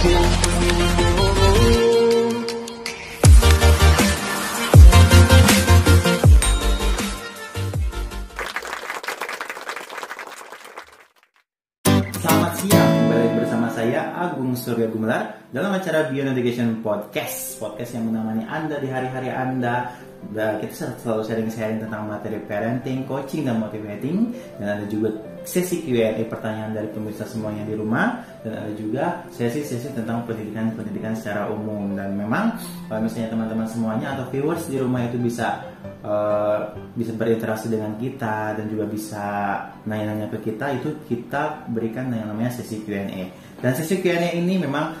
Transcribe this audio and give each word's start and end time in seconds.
Selamat 0.00 0.16
siang, 12.56 13.12
lagi 13.12 13.28
bersama 13.44 13.68
saya 13.76 14.08
Agung 14.16 14.56
Surya 14.56 14.88
Gumelar 14.88 15.36
dalam 15.52 15.76
acara 15.76 16.08
Beyond 16.08 16.32
Education 16.32 16.80
Podcast. 16.80 17.60
Podcast 17.60 17.92
yang 17.92 18.08
menemani 18.08 18.48
Anda 18.48 18.80
di 18.80 18.88
hari-hari 18.88 19.28
Anda. 19.28 20.00
Dan 20.32 20.64
kita 20.64 20.96
selalu 20.96 21.28
sharing-sharing 21.28 21.84
tentang 21.84 22.08
materi 22.08 22.40
parenting, 22.48 23.04
coaching, 23.04 23.44
dan 23.44 23.60
motivating. 23.60 24.32
Dan 24.56 24.80
ada 24.80 24.84
juga 24.88 25.12
sesi 25.44 25.82
Q&A 25.84 26.20
pertanyaan 26.28 26.76
dari 26.76 26.88
pemirsa 26.92 27.24
semuanya 27.24 27.64
di 27.64 27.74
rumah 27.74 28.20
Dan 28.40 28.56
ada 28.56 28.72
juga 28.72 29.24
sesi-sesi 29.28 29.92
tentang 29.92 30.24
pendidikan-pendidikan 30.24 31.12
secara 31.12 31.52
umum. 31.52 31.92
Dan 31.92 32.16
memang 32.16 32.56
kalau 32.88 33.04
misalnya 33.04 33.32
teman-teman 33.32 33.68
semuanya 33.68 34.16
atau 34.16 34.24
viewers 34.32 34.64
di 34.68 34.80
rumah 34.80 35.04
itu 35.04 35.20
bisa 35.20 35.60
eh, 36.00 36.58
bisa 36.96 37.12
berinteraksi 37.12 37.68
dengan 37.68 37.96
kita 38.00 38.56
dan 38.56 38.64
juga 38.68 38.84
bisa 38.88 39.24
nanya-nanya 39.84 40.32
ke 40.32 40.52
kita 40.52 40.72
itu 40.80 40.88
kita 41.04 41.68
berikan 41.68 42.08
yang 42.12 42.32
namanya 42.32 42.52
sesi 42.56 42.80
Q&A 42.84 43.28
dan 43.60 43.72
sesi 43.76 44.00
Q&A 44.00 44.32
ini 44.36 44.56
memang 44.60 44.96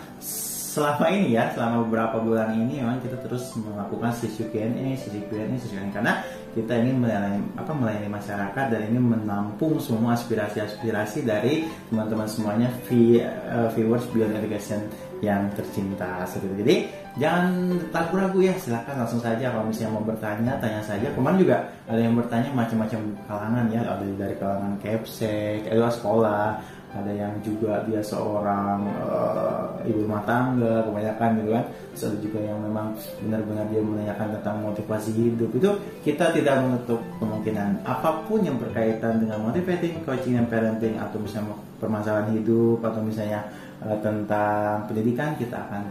selama 0.70 1.10
ini 1.10 1.34
ya 1.34 1.50
selama 1.50 1.82
beberapa 1.82 2.22
bulan 2.22 2.54
ini 2.54 2.78
memang 2.78 3.02
kita 3.02 3.18
terus 3.26 3.50
melakukan 3.58 4.14
sesi 4.14 4.46
Q&A 4.54 4.94
sesi 4.94 5.18
Q&A 5.26 5.50
sesi 5.58 5.74
Q&A 5.74 5.90
karena 5.90 6.22
kita 6.54 6.78
ingin 6.78 7.02
melayani 7.02 7.42
apa 7.58 7.74
melayani 7.74 8.06
masyarakat 8.06 8.64
dan 8.70 8.80
ini 8.86 9.02
menampung 9.02 9.82
semua 9.82 10.14
aspirasi-aspirasi 10.14 11.26
dari 11.26 11.66
teman-teman 11.90 12.30
semuanya 12.30 12.70
vi- 12.86 13.18
eh, 13.18 13.68
viewers 13.74 14.06
Beyond 14.14 14.38
Education 14.38 14.86
yang 15.20 15.50
tercinta 15.58 16.22
seperti. 16.30 16.54
Jadi 16.62 16.76
jangan 17.18 17.76
ragu-ragu 17.90 18.38
ya 18.38 18.54
silakan 18.56 19.04
langsung 19.04 19.20
saja 19.20 19.50
kalau 19.50 19.66
misalnya 19.66 19.90
mau 19.98 20.06
bertanya 20.06 20.54
tanya 20.62 20.82
saja. 20.86 21.10
Kemarin 21.12 21.38
juga 21.42 21.56
ada 21.90 22.00
yang 22.00 22.14
bertanya 22.14 22.50
macam-macam 22.54 23.00
kalangan 23.26 23.64
ya 23.74 23.80
ada 23.84 24.06
dari 24.06 24.34
kalangan 24.38 24.72
kepsek, 24.80 25.66
ada 25.66 25.90
sekolah, 25.92 26.62
ada 26.90 27.12
yang 27.14 27.32
juga 27.46 27.86
dia 27.86 28.02
seorang 28.02 28.82
eh, 28.90 29.90
ibu 29.90 30.06
rumah 30.06 30.22
tangga 30.26 30.82
kebanyakan 30.82 31.28
gitu 31.38 31.50
kan. 31.54 31.64
Ada 31.94 32.16
juga 32.18 32.38
yang 32.42 32.58
memang 32.58 32.86
benar-benar 33.22 33.66
dia 33.70 33.82
menanyakan 33.82 34.28
tentang 34.40 34.56
motivasi 34.66 35.10
hidup. 35.14 35.50
Itu 35.54 35.70
kita 36.02 36.34
tidak 36.34 36.66
menutup 36.66 37.00
kemungkinan 37.22 37.86
apa 37.86 38.26
pun 38.26 38.42
yang 38.42 38.58
berkaitan 38.58 39.22
dengan 39.22 39.38
motivating, 39.46 40.02
coaching, 40.02 40.34
dan 40.34 40.46
parenting 40.50 40.98
atau 40.98 41.22
misalnya 41.22 41.54
permasalahan 41.78 42.34
hidup 42.34 42.82
atau 42.82 43.00
misalnya 43.06 43.46
eh, 43.86 43.98
tentang 44.02 44.90
pendidikan 44.90 45.38
kita 45.38 45.56
akan 45.70 45.82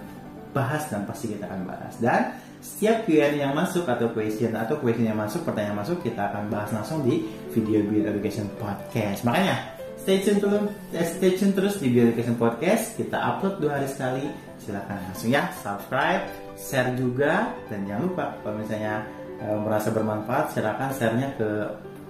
bahas 0.51 0.83
dan 0.91 1.07
pasti 1.07 1.31
kita 1.31 1.47
akan 1.47 1.63
bahas. 1.63 1.95
Dan 2.03 2.35
setiap 2.59 3.07
Q&A 3.07 3.39
yang 3.39 3.55
masuk 3.55 3.87
atau 3.87 4.11
question 4.11 4.51
atau 4.51 4.75
question 4.83 5.07
yang 5.07 5.15
masuk 5.15 5.47
pertanyaan 5.47 5.79
masuk 5.79 6.03
kita 6.03 6.27
akan 6.27 6.51
bahas 6.51 6.67
langsung 6.75 7.07
di 7.07 7.23
video 7.55 7.87
Beyond 7.87 8.19
Education 8.19 8.51
Podcast. 8.59 9.23
Makanya 9.23 9.78
stay 10.09 10.25
tune 10.25 10.41
terus 10.41 10.65
eh, 10.97 11.05
stay 11.05 11.31
tune 11.37 11.53
terus 11.53 11.77
di 11.77 11.93
Education 11.93 12.33
Podcast. 12.33 12.97
Kita 12.97 13.13
upload 13.13 13.61
dua 13.61 13.77
hari 13.77 13.85
sekali. 13.85 14.25
Silakan 14.57 14.97
langsung 15.05 15.29
ya 15.29 15.53
subscribe 15.61 16.25
share 16.57 16.97
juga 16.97 17.53
dan 17.69 17.85
jangan 17.85 18.09
lupa 18.09 18.25
kalau 18.41 18.57
misalnya 18.57 19.05
eh, 19.37 19.57
merasa 19.61 19.93
bermanfaat 19.93 20.57
silakan 20.57 20.89
share-nya 20.97 21.29
ke 21.37 21.49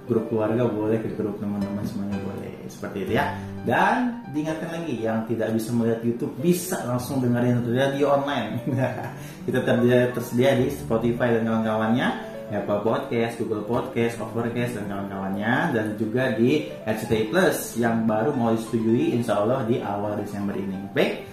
grup 0.07 0.31
keluarga 0.31 0.63
boleh 0.65 0.97
ke 1.03 1.11
grup 1.11 1.43
teman-teman 1.43 1.83
semuanya 1.83 2.15
boleh. 2.23 2.55
Seperti 2.71 3.03
itu 3.03 3.19
ya. 3.19 3.35
Dan 3.67 4.23
diingatkan 4.31 4.79
lagi 4.79 4.95
yang 5.03 5.27
tidak 5.27 5.51
bisa 5.51 5.69
melihat 5.75 5.99
YouTube 5.99 6.31
bisa 6.39 6.79
langsung 6.87 7.19
dengerin 7.19 7.67
radio 7.67 8.15
online. 8.15 8.63
Kita 9.45 9.59
tersedia, 9.59 10.15
tersedia 10.15 10.55
di 10.55 10.71
Spotify 10.71 11.35
dan 11.35 11.51
kawan-kawannya 11.51 12.28
Apple 12.49 12.81
Podcast, 12.81 13.37
Google 13.37 13.63
Podcast, 13.65 14.17
Overcast 14.17 14.73
dan 14.81 14.85
kawan-kawannya 14.89 15.53
dan 15.73 15.85
juga 16.01 16.33
di 16.33 16.65
RCTI 16.83 17.29
Plus 17.29 17.77
yang 17.77 18.09
baru 18.09 18.33
mau 18.33 18.53
disetujui 18.53 19.13
insya 19.13 19.41
Allah 19.41 19.63
di 19.69 19.77
awal 19.79 20.17
Desember 20.17 20.57
ini 20.57 20.89
baik 20.91 21.29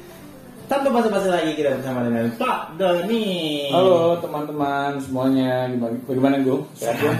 tanpa 0.67 0.91
basa-basi 0.93 1.31
lagi 1.31 1.55
kita 1.57 1.79
bersama 1.79 2.05
dengan 2.05 2.27
Pak 2.37 2.77
Doni 2.77 3.71
Halo 3.73 4.19
teman-teman 4.21 4.99
semuanya, 5.01 5.71
gimana, 5.73 5.97
bagaimana 6.05 6.37
gue? 6.43 6.59
Sehat 6.77 6.99
ya? 7.01 7.13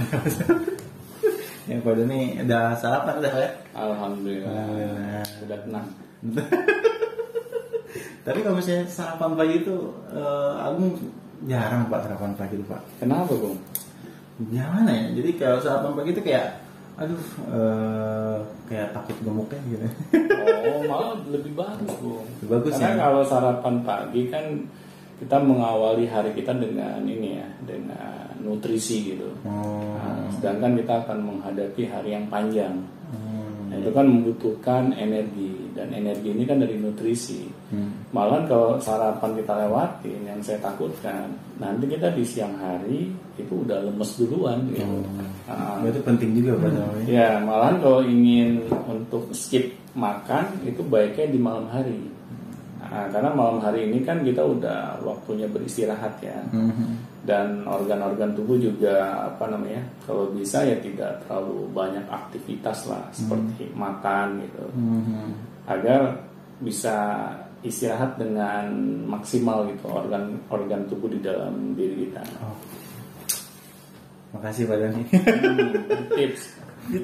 ya 1.71 1.77
Pak 1.81 1.93
Doni 1.97 2.21
udah 2.43 2.65
sarapan 2.77 3.15
udah 3.23 3.33
ya 3.33 3.51
Alhamdulillah, 3.73 4.51
Alhamdulillah. 4.51 5.25
udah 5.47 5.59
tenang. 5.65 5.87
Tapi 8.27 8.43
kalau 8.43 8.59
misalnya 8.59 8.91
sarapan 8.91 9.39
pagi 9.39 9.55
itu, 9.63 9.77
eh, 10.11 10.67
Agung 10.67 10.99
jarang 11.47 11.87
pak 11.87 12.01
sarapan 12.09 12.33
pagi 12.35 12.55
itu 12.59 12.65
pak. 12.67 12.81
Kenapa 12.99 13.33
gue? 13.37 13.55
Gimana 14.37 14.91
ya? 14.93 15.07
Jadi 15.17 15.31
kalau 15.41 15.59
sarapan 15.59 15.93
pagi 15.97 16.11
itu 16.13 16.23
kayak, 16.23 16.47
aduh, 16.97 17.25
eh, 17.49 18.37
kayak 18.69 18.89
takut 18.93 19.17
gemuknya 19.25 19.61
gitu. 19.69 19.87
Oh 20.67 20.81
malah 20.85 21.17
lebih 21.31 21.53
bagus 21.57 21.93
gue. 21.97 22.23
Bagus 22.45 22.75
Karena 22.77 22.93
ya? 22.93 23.01
kalau 23.01 23.23
sarapan 23.25 23.75
pagi 23.81 24.23
kan 24.29 24.45
kita 25.17 25.41
mengawali 25.41 26.05
hari 26.05 26.37
kita 26.37 26.53
dengan 26.53 27.01
ini 27.01 27.41
ya, 27.41 27.49
dengan 27.65 28.37
nutrisi 28.45 29.17
gitu. 29.17 29.33
Oh, 29.49 29.97
Nah, 29.97 30.29
sedangkan 30.37 30.77
kita 30.77 30.95
akan 31.09 31.19
menghadapi 31.25 31.83
hari 31.89 32.13
yang 32.13 32.29
panjang. 32.29 32.77
hmm, 33.09 33.73
Nah, 33.73 33.77
itu 33.81 33.91
kan 33.91 34.05
membutuhkan 34.05 34.83
energi 34.93 35.73
dan 35.73 35.91
energi 35.91 36.37
ini 36.37 36.45
kan 36.45 36.61
dari 36.61 36.77
nutrisi. 36.77 37.49
hmm. 37.73 37.96
Malahan 38.15 38.47
kalau 38.47 38.79
sarapan 38.79 39.35
kita 39.35 39.67
lewatin 39.67 40.21
yang 40.23 40.39
saya 40.39 40.63
takutkan 40.63 41.27
nanti 41.59 41.91
kita 41.91 42.15
di 42.15 42.23
siang 42.23 42.55
hari 42.55 43.11
itu 43.35 43.67
udah 43.67 43.83
lemes 43.83 44.11
duluan 44.23 44.63
gitu. 44.71 45.03
Ah, 45.51 45.83
itu 45.83 45.99
penting 46.07 46.39
juga 46.39 46.55
pak 46.63 46.71
namanya. 46.71 47.07
ya 47.11 47.29
malahan 47.43 47.77
kalau 47.83 48.07
ingin 48.07 48.63
untuk 48.87 49.27
skip 49.35 49.75
makan 49.99 50.55
itu 50.63 50.87
baiknya 50.87 51.27
di 51.35 51.39
malam 51.43 51.67
hari. 51.67 51.99
Nah, 52.87 53.11
karena 53.11 53.35
malam 53.35 53.59
hari 53.59 53.91
ini 53.91 54.07
kan 54.07 54.23
kita 54.23 54.47
udah 54.47 55.03
waktunya 55.03 55.51
beristirahat 55.51 56.23
ya. 56.23 56.39
Hmm. 56.55 57.03
Dan 57.27 57.67
organ-organ 57.67 58.39
tubuh 58.39 58.55
juga 58.55 59.27
apa 59.27 59.51
namanya? 59.51 59.83
Kalau 60.07 60.31
bisa 60.31 60.63
ya 60.63 60.79
tidak 60.79 61.27
terlalu 61.27 61.67
banyak 61.75 62.07
aktivitas 62.07 62.87
lah 62.87 63.03
seperti 63.11 63.67
makan 63.75 64.47
gitu. 64.47 64.65
Hmm. 64.79 65.35
agar 65.67 66.15
bisa 66.63 67.27
istirahat 67.65 68.21
dengan 68.21 68.69
maksimal 69.09 69.65
gitu 69.73 69.89
organ 69.89 70.37
organ 70.53 70.85
tubuh 70.91 71.09
di 71.09 71.21
dalam 71.25 71.73
diri 71.73 72.09
kita. 72.09 72.23
Oh. 72.45 72.57
Makasih 74.37 74.69
pak 74.69 74.77
Doni. 74.77 75.03
Hmm, 75.09 75.71
tips. 76.13 76.43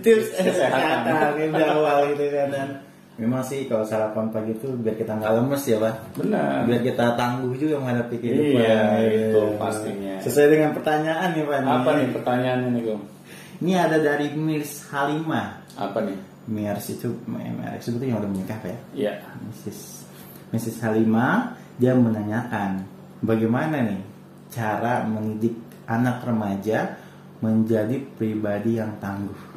Tips 0.04 0.28
Kesehatan. 0.36 1.40
ini 1.40 1.62
awal 1.64 2.12
gitu 2.12 2.28
kan. 2.28 2.48
Dan 2.52 2.68
memang 3.16 3.40
sih 3.40 3.64
kalau 3.66 3.88
sarapan 3.88 4.28
pagi 4.28 4.52
itu 4.52 4.68
biar 4.76 4.96
kita 5.00 5.16
nggak 5.16 5.32
lemes 5.40 5.62
ya 5.64 5.76
pak. 5.80 5.94
Benar. 6.20 6.68
biar 6.68 6.80
kita 6.84 7.04
tangguh 7.16 7.54
juga 7.56 7.80
menghadapi 7.80 8.16
kehidupan. 8.20 8.60
Iya, 8.60 8.80
itu 9.08 9.42
pastinya. 9.56 10.14
Sesuai 10.20 10.48
dengan 10.52 10.70
pertanyaan 10.76 11.28
nih 11.32 11.44
Pak. 11.48 11.58
Apa 11.64 11.90
nih 11.96 12.08
pertanyaannya 12.12 12.68
nih 12.76 12.82
Gong? 12.86 13.02
Ini 13.62 13.72
ada 13.78 13.96
dari 14.02 14.26
Mirs 14.34 14.90
Halimah. 14.90 15.48
Apa 15.78 15.98
nih? 16.04 16.18
Mirs 16.50 16.90
itu 16.90 17.14
Mirs 17.30 17.86
itu 17.86 18.02
yang 18.02 18.18
udah 18.18 18.30
menikah 18.30 18.58
Pak 18.58 18.70
ya. 18.70 18.78
Ya. 18.92 19.14
Mrs. 19.40 20.01
Mrs. 20.52 20.84
Halimah 20.84 21.56
dia 21.80 21.96
menanyakan 21.96 22.84
bagaimana 23.24 23.80
nih 23.80 24.00
cara 24.52 25.02
mendidik 25.08 25.56
anak 25.88 26.22
remaja 26.22 27.00
menjadi 27.42 27.98
pribadi 28.14 28.78
yang 28.78 28.92
tangguh. 29.02 29.50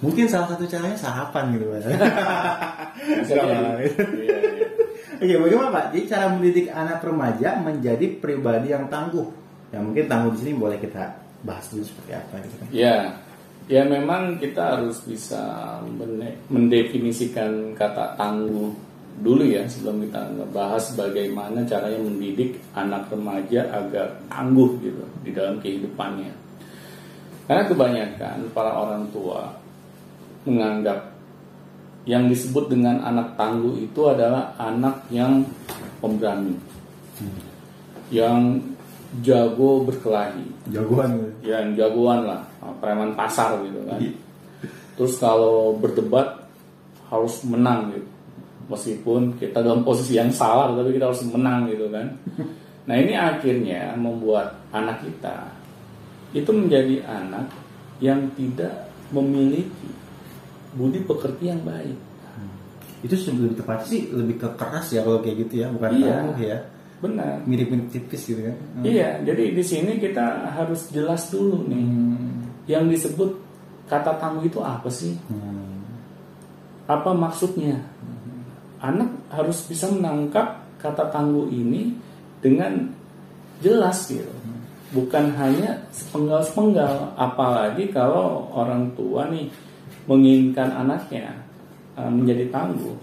Mungkin 0.00 0.26
salah 0.26 0.52
satu 0.52 0.64
caranya 0.66 0.96
sarapan 0.96 1.56
gitu 1.56 1.64
Pak. 1.72 1.80
Iya, 3.30 3.42
iya. 3.46 4.60
Oke, 5.20 5.34
bagaimana 5.36 5.68
Pak? 5.68 5.84
Jadi 5.92 6.04
cara 6.08 6.26
mendidik 6.32 6.66
anak 6.72 7.04
remaja 7.04 7.60
menjadi 7.60 8.06
pribadi 8.20 8.72
yang 8.72 8.88
tangguh. 8.88 9.28
Ya 9.70 9.78
mungkin 9.78 10.08
tangguh 10.08 10.32
di 10.34 10.38
sini 10.40 10.52
boleh 10.56 10.80
kita 10.80 11.14
bahas 11.44 11.68
dulu 11.68 11.84
seperti 11.84 12.10
apa 12.16 12.34
gitu 12.40 12.56
kan. 12.56 12.68
Ya, 12.72 12.96
ya 13.68 13.82
memang 13.84 14.40
kita 14.40 14.80
harus 14.80 15.04
bisa 15.04 15.76
mendefinisikan 16.48 17.76
kata 17.76 18.16
tangguh 18.16 18.89
dulu 19.20 19.44
ya 19.44 19.64
sebelum 19.68 20.08
kita 20.08 20.20
ngebahas 20.36 20.84
bagaimana 20.96 21.62
caranya 21.68 22.00
mendidik 22.00 22.56
anak 22.72 23.12
remaja 23.12 23.68
agar 23.70 24.20
tangguh 24.32 24.80
gitu 24.80 25.04
di 25.22 25.30
dalam 25.30 25.60
kehidupannya. 25.60 26.32
Karena 27.44 27.64
kebanyakan 27.66 28.36
para 28.56 28.72
orang 28.72 29.04
tua 29.12 29.52
menganggap 30.48 31.12
yang 32.08 32.26
disebut 32.32 32.72
dengan 32.72 33.04
anak 33.04 33.36
tangguh 33.36 33.76
itu 33.76 34.00
adalah 34.08 34.56
anak 34.56 35.04
yang 35.12 35.44
pemberani, 36.00 36.56
yang 38.08 38.56
jago 39.20 39.84
berkelahi, 39.84 40.48
Jagoan 40.72 41.20
gitu. 41.20 41.50
yang 41.52 41.74
jagoan 41.76 42.24
lah 42.24 42.42
preman 42.80 43.12
pasar 43.16 43.58
gitu 43.66 43.80
kan 43.84 44.00
terus 44.94 45.16
kalau 45.16 45.76
berdebat 45.80 46.44
harus 47.08 47.40
menang 47.48 47.90
gitu 47.96 48.08
meskipun 48.70 49.34
kita 49.36 49.60
dalam 49.60 49.82
posisi 49.82 50.14
yang 50.14 50.30
salah 50.30 50.70
tapi 50.70 50.94
kita 50.94 51.10
harus 51.10 51.20
menang 51.26 51.66
gitu 51.66 51.90
kan 51.90 52.06
nah 52.88 52.94
ini 52.94 53.12
akhirnya 53.12 53.92
membuat 53.98 54.54
anak 54.70 55.02
kita 55.02 55.50
itu 56.30 56.48
menjadi 56.48 57.02
anak 57.04 57.50
yang 57.98 58.30
tidak 58.32 58.88
memiliki 59.10 59.90
budi 60.72 61.02
pekerti 61.02 61.50
yang 61.50 61.60
baik 61.60 61.98
itu 63.00 63.16
lebih 63.32 63.56
tepat 63.58 63.88
sih 63.88 64.12
lebih 64.12 64.36
ke 64.38 64.48
keras 64.54 64.92
ya 64.92 65.00
kalau 65.02 65.18
kayak 65.18 65.48
gitu 65.48 65.64
ya 65.64 65.72
bukan 65.72 65.90
Iya. 65.96 66.12
tangguh 66.14 66.38
ya 66.38 66.58
benar 67.00 67.34
mirip-mirip 67.48 67.88
tipis 67.88 68.28
gitu 68.28 68.44
kan 68.44 68.56
Hmm. 68.76 68.84
iya 68.84 69.16
jadi 69.24 69.56
di 69.56 69.64
sini 69.64 69.96
kita 69.96 70.52
harus 70.52 70.92
jelas 70.92 71.32
dulu 71.32 71.64
nih 71.66 71.80
Hmm. 71.80 72.44
yang 72.68 72.84
disebut 72.86 73.32
kata 73.88 74.20
tangguh 74.20 74.44
itu 74.46 74.60
apa 74.60 74.86
sih 74.92 75.16
Hmm. 75.32 75.80
apa 76.86 77.10
maksudnya 77.10 77.80
anak 78.80 79.08
harus 79.32 79.64
bisa 79.68 79.88
menangkap 79.92 80.60
kata 80.80 81.12
tangguh 81.12 81.52
ini 81.52 81.92
dengan 82.40 82.88
jelas 83.60 84.08
gitu 84.08 84.32
bukan 84.90 85.30
hanya 85.38 85.86
sepenggal-sepenggal 85.94 87.14
apalagi 87.14 87.92
kalau 87.94 88.50
orang 88.50 88.90
tua 88.98 89.28
nih 89.30 89.46
menginginkan 90.10 90.66
anaknya 90.74 91.30
uh, 91.94 92.10
menjadi 92.10 92.50
tangguh 92.50 92.96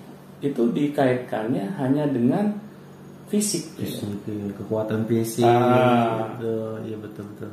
itu 0.43 0.69
dikaitkannya 0.69 1.65
hanya 1.79 2.05
dengan 2.09 2.51
fisik 3.31 3.73
gitu. 3.79 4.03
Fisik, 4.03 4.19
iya, 4.29 4.47
kekuatan 4.57 5.01
fisik 5.07 5.47
Ah. 5.47 6.35
betul 6.35 6.75
iya 6.83 6.97
betul 6.99 7.23
betul 7.35 7.51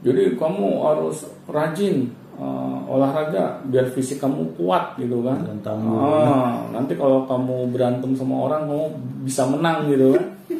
jadi 0.00 0.22
kamu 0.36 0.68
harus 0.84 1.24
rajin 1.48 2.12
uh, 2.40 2.80
olahraga 2.88 3.60
biar 3.68 3.92
fisik 3.92 4.16
kamu 4.18 4.56
kuat 4.56 4.96
gitu 4.96 5.20
kan. 5.20 5.44
Dan 5.44 5.60
tangguh. 5.60 6.00
Ah, 6.00 6.64
nanti 6.72 6.96
kalau 6.96 7.28
kamu 7.28 7.68
berantem 7.68 8.16
sama 8.16 8.48
orang 8.48 8.64
kamu 8.64 8.86
bisa 9.28 9.44
menang 9.44 9.86
gitu 9.92 10.16
kan. 10.16 10.26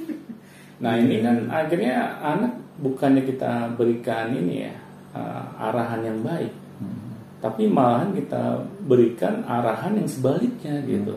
Nah 0.81 0.97
ini 0.97 1.21
kan 1.21 1.45
akhirnya 1.53 2.25
anak 2.25 2.57
bukannya 2.81 3.21
kita 3.29 3.77
berikan 3.77 4.33
ini 4.33 4.65
ya 4.65 4.73
uh, 5.13 5.45
arahan 5.61 6.01
yang 6.01 6.25
baik. 6.25 6.49
Tapi 7.41 7.69
malahan 7.69 8.17
kita 8.17 8.65
berikan 8.89 9.45
arahan 9.45 10.01
yang 10.01 10.09
sebaliknya 10.09 10.81
gitu. 10.89 11.13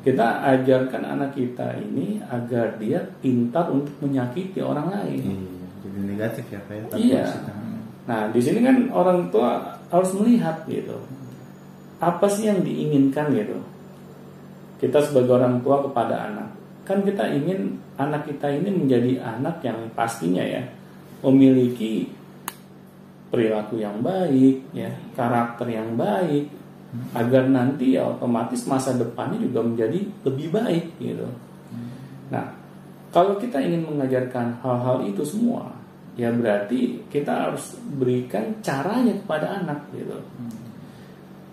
Kita 0.00 0.40
ajarkan 0.48 1.12
anak 1.12 1.36
kita 1.36 1.76
ini 1.76 2.24
agar 2.24 2.80
dia 2.80 3.04
pintar 3.20 3.68
untuk 3.68 3.92
menyakiti 4.00 4.64
orang 4.64 4.88
lain. 4.88 5.20
Iya 5.20 5.56
jadi 5.86 6.00
negatif 6.02 6.44
ya 6.50 6.60
pak 6.66 6.74
ya 6.74 6.82
Iya. 6.98 7.24
positif. 7.24 7.54
Nah, 8.06 8.20
di 8.30 8.40
sini 8.42 8.60
kan 8.62 8.76
orang 8.94 9.18
tua 9.34 9.50
harus 9.90 10.10
melihat 10.18 10.66
gitu. 10.66 10.96
Apa 12.02 12.26
sih 12.28 12.50
yang 12.50 12.60
diinginkan 12.60 13.32
gitu? 13.32 13.58
Kita 14.82 15.00
sebagai 15.00 15.40
orang 15.40 15.64
tua 15.64 15.80
kepada 15.86 16.28
anak. 16.28 16.48
Kan 16.84 17.02
kita 17.02 17.26
ingin 17.32 17.80
anak 17.96 18.28
kita 18.28 18.52
ini 18.52 18.70
menjadi 18.70 19.18
anak 19.24 19.64
yang 19.64 19.90
pastinya 19.96 20.44
ya 20.44 20.62
memiliki 21.24 22.12
perilaku 23.32 23.82
yang 23.82 23.98
baik, 24.04 24.62
ya, 24.70 24.92
karakter 25.16 25.66
yang 25.66 25.98
baik 25.98 26.46
agar 27.12 27.50
nanti 27.50 27.98
ya 27.98 28.08
otomatis 28.08 28.64
masa 28.64 28.94
depannya 28.94 29.42
juga 29.42 29.60
menjadi 29.60 30.00
lebih 30.24 30.48
baik 30.54 30.84
gitu. 31.02 31.26
Nah, 32.30 32.46
kalau 33.10 33.36
kita 33.36 33.60
ingin 33.60 33.84
mengajarkan 33.84 34.62
hal-hal 34.62 35.04
itu 35.04 35.20
semua, 35.26 35.72
ya 36.16 36.32
berarti 36.32 37.04
kita 37.06 37.32
harus 37.48 37.76
berikan 37.94 38.56
caranya 38.60 39.12
kepada 39.14 39.60
anak 39.60 39.84
gitu. 39.92 40.16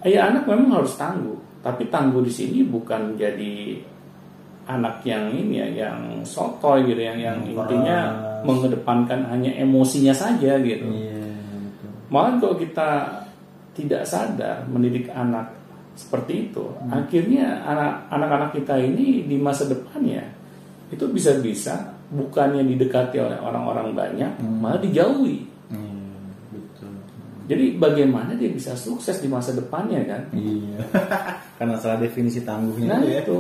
Ya 0.04 0.28
anak 0.28 0.44
memang 0.48 0.84
harus 0.84 0.96
tangguh, 0.96 1.36
tapi 1.64 1.88
tangguh 1.88 2.20
di 2.20 2.32
sini 2.32 2.60
bukan 2.64 3.16
menjadi 3.16 3.80
anak 4.68 5.04
yang 5.04 5.32
ini 5.32 5.60
ya, 5.60 5.68
yang 5.88 6.00
sotoy 6.24 6.84
gitu, 6.84 7.00
yang 7.00 7.20
yang 7.20 7.38
Yang 7.44 7.56
intinya 7.56 7.98
keras. 8.08 8.44
mengedepankan 8.44 9.20
hanya 9.32 9.52
emosinya 9.60 10.12
saja 10.12 10.60
gitu. 10.60 10.88
iya 10.88 11.24
betul 11.24 11.92
Malah 12.12 12.34
kalau 12.40 12.56
kita 12.56 12.90
tidak 13.74 14.04
sadar 14.04 14.64
mendidik 14.68 15.08
anak 15.12 15.56
seperti 15.94 16.50
itu, 16.52 16.66
akhirnya 16.90 17.64
anak- 17.64 18.10
anak-anak 18.10 18.50
kita 18.56 18.76
ini 18.76 19.24
di 19.24 19.38
masa 19.40 19.68
depannya 19.68 20.26
itu 20.92 21.06
bisa-bisa 21.08 21.93
bukannya 22.14 22.62
didekati 22.62 23.18
oleh 23.18 23.38
orang-orang 23.42 23.98
banyak, 23.98 24.32
malah 24.62 24.78
dijauhi. 24.78 25.42
iya 25.74 26.14
betul 26.54 26.94
Jadi 27.50 27.66
bagaimana 27.76 28.38
dia 28.38 28.54
bisa 28.54 28.78
sukses 28.78 29.18
di 29.18 29.28
masa 29.28 29.52
depannya 29.58 30.06
kan? 30.06 30.22
iya 30.38 30.78
karena 31.58 31.76
salah 31.82 31.98
definisi 32.00 32.46
tangguhnya 32.46 32.88
Nah 32.94 33.00
itu 33.02 33.10
ya 33.10 33.20
itu. 33.26 33.38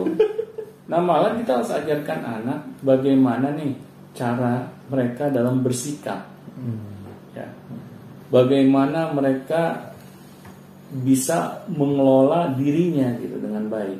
Nah 0.89 0.99
malah 0.99 1.37
kita 1.39 1.61
harus 1.61 1.71
ajarkan 1.71 2.19
anak 2.21 2.59
bagaimana 2.83 3.53
nih 3.55 3.71
cara 4.13 4.67
mereka 4.91 5.31
dalam 5.31 5.63
bersikap. 5.63 6.21
Ya. 7.33 7.47
Bagaimana 8.29 9.09
mereka 9.13 9.93
bisa 10.93 11.65
mengelola 11.71 12.53
dirinya 12.53 13.09
gitu 13.17 13.41
dengan 13.41 13.65
baik. 13.71 13.99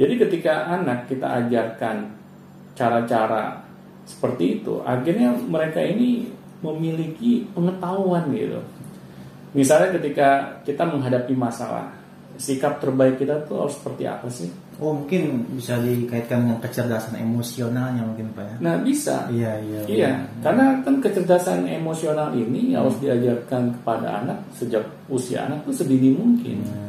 Jadi 0.00 0.14
ketika 0.16 0.72
anak 0.72 1.10
kita 1.10 1.26
ajarkan 1.44 2.16
cara-cara 2.78 3.58
seperti 4.06 4.62
itu, 4.62 4.78
akhirnya 4.86 5.34
mereka 5.34 5.82
ini 5.82 6.30
memiliki 6.62 7.42
pengetahuan 7.50 8.30
gitu. 8.30 8.62
Misalnya 9.58 9.98
ketika 9.98 10.62
kita 10.62 10.86
menghadapi 10.86 11.34
masalah, 11.34 11.90
sikap 12.38 12.78
terbaik 12.78 13.18
kita 13.18 13.42
tuh 13.50 13.66
harus 13.66 13.74
seperti 13.74 14.06
apa 14.06 14.30
sih? 14.30 14.48
oh 14.78 14.94
mungkin 14.94 15.42
bisa 15.58 15.74
dikaitkan 15.82 16.46
dengan 16.46 16.58
kecerdasan 16.62 17.18
emosionalnya 17.18 18.02
mungkin 18.06 18.30
pak 18.30 18.46
ya 18.46 18.56
Nah 18.62 18.74
bisa, 18.78 19.26
iya 19.34 19.58
iya 19.58 19.80
Iya, 19.84 20.10
karena 20.38 20.78
kan 20.86 21.02
kecerdasan 21.02 21.66
emosional 21.66 22.30
ini 22.38 22.78
harus 22.78 22.94
diajarkan 23.02 23.74
kepada 23.82 24.22
anak 24.22 24.38
sejak 24.54 24.86
usia 25.10 25.50
anak 25.50 25.66
tuh 25.66 25.74
sedini 25.74 26.14
mungkin. 26.14 26.62
Betul. 26.62 26.87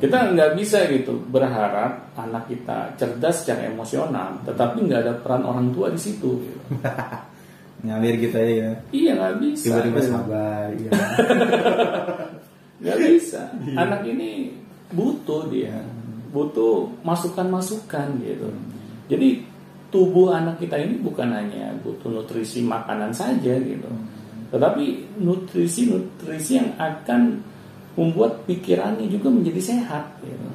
Kita 0.00 0.34
nggak 0.34 0.52
bisa 0.58 0.84
gitu 0.90 1.14
berharap 1.30 2.10
anak 2.18 2.50
kita 2.50 2.94
cerdas 2.98 3.44
secara 3.44 3.70
emosional, 3.70 4.40
tetapi 4.44 4.84
nggak 4.84 5.00
ada 5.06 5.14
peran 5.20 5.46
orang 5.46 5.70
tua 5.70 5.90
di 5.92 6.00
situ. 6.00 6.40
Gitu. 6.40 6.58
ngalir 7.84 8.16
gitu 8.16 8.40
ya 8.40 8.72
Iya 8.96 9.12
nggak 9.12 9.34
bisa. 9.44 9.64
tiba-tiba 9.68 10.00
gitu. 10.00 10.08
sabar 10.08 10.66
iya 10.72 10.90
Nggak 12.84 12.98
bisa. 13.00 13.42
Anak 13.80 14.04
ini 14.04 14.52
butuh 14.92 15.48
dia, 15.48 15.72
butuh 16.34 16.84
masukan-masukan 17.00 18.20
gitu. 18.20 18.48
Jadi 19.08 19.40
tubuh 19.88 20.34
anak 20.34 20.60
kita 20.60 20.76
ini 20.76 21.00
bukan 21.00 21.32
hanya 21.32 21.72
butuh 21.80 22.10
nutrisi 22.12 22.60
makanan 22.60 23.14
saja 23.14 23.56
gitu, 23.56 23.88
tetapi 24.50 25.16
nutrisi-nutrisi 25.22 26.52
yang 26.60 26.70
akan 26.76 27.40
membuat 27.94 28.42
pikirannya 28.46 29.06
juga 29.06 29.30
menjadi 29.30 29.74
sehat. 29.74 30.18
Gitu. 30.22 30.48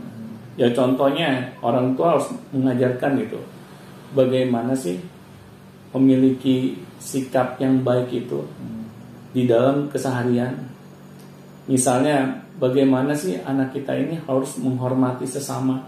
Ya 0.59 0.67
contohnya 0.75 1.55
orang 1.63 1.95
tua 1.95 2.19
harus 2.19 2.27
mengajarkan 2.51 3.15
gitu, 3.23 3.39
bagaimana 4.11 4.75
sih 4.75 4.99
memiliki 5.95 6.75
sikap 6.99 7.55
yang 7.63 7.79
baik 7.79 8.11
itu 8.11 8.43
di 9.31 9.47
dalam 9.47 9.87
keseharian. 9.87 10.67
Misalnya 11.69 12.43
bagaimana 12.59 13.15
sih 13.15 13.39
anak 13.39 13.71
kita 13.71 13.95
ini 13.95 14.19
harus 14.27 14.59
menghormati 14.59 15.23
sesama. 15.23 15.87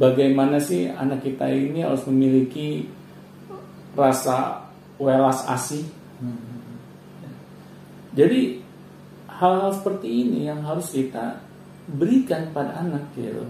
Bagaimana 0.00 0.58
sih 0.58 0.90
anak 0.90 1.22
kita 1.22 1.46
ini 1.46 1.84
harus 1.84 2.02
memiliki 2.10 2.90
rasa 3.94 4.66
welas 4.98 5.44
asih. 5.46 5.84
Jadi 8.16 8.61
hal-hal 9.42 9.74
seperti 9.74 10.06
ini 10.06 10.46
yang 10.46 10.62
harus 10.62 10.94
kita 10.94 11.42
berikan 11.90 12.54
pada 12.54 12.78
anak 12.78 13.02
gitu. 13.18 13.42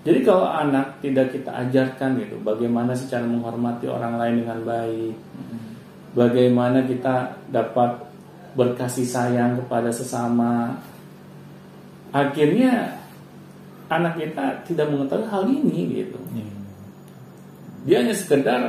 Jadi 0.00 0.24
kalau 0.24 0.48
anak 0.48 1.04
tidak 1.04 1.36
kita 1.36 1.52
ajarkan 1.52 2.16
gitu, 2.24 2.40
bagaimana 2.40 2.96
sih 2.96 3.04
cara 3.12 3.28
menghormati 3.28 3.84
orang 3.84 4.16
lain 4.16 4.34
dengan 4.40 4.60
baik, 4.64 5.14
bagaimana 6.16 6.88
kita 6.88 7.36
dapat 7.52 8.08
berkasih 8.56 9.04
sayang 9.04 9.60
kepada 9.60 9.92
sesama, 9.92 10.80
akhirnya 12.16 12.96
anak 13.92 14.16
kita 14.16 14.64
tidak 14.64 14.88
mengetahui 14.88 15.28
hal 15.28 15.44
ini 15.44 16.00
gitu. 16.00 16.16
Iya. 16.32 16.48
Dia 17.84 17.96
hanya 18.00 18.16
sekedar 18.16 18.62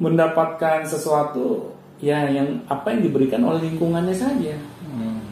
mendapatkan 0.00 0.88
sesuatu 0.88 1.76
ya 2.02 2.26
yang 2.26 2.58
apa 2.66 2.90
yang 2.90 3.06
diberikan 3.06 3.46
oleh 3.46 3.62
lingkungannya 3.62 4.12
saja. 4.12 4.58
Hmm, 4.82 5.22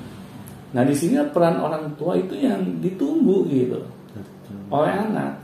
Nah 0.70 0.86
di 0.86 0.94
sini 0.94 1.18
peran 1.34 1.58
orang 1.58 1.98
tua 1.98 2.14
itu 2.14 2.38
yang 2.38 2.62
ditunggu 2.78 3.50
gitu 3.50 3.82
betul. 4.14 4.56
oleh 4.70 4.92
anak. 4.94 5.34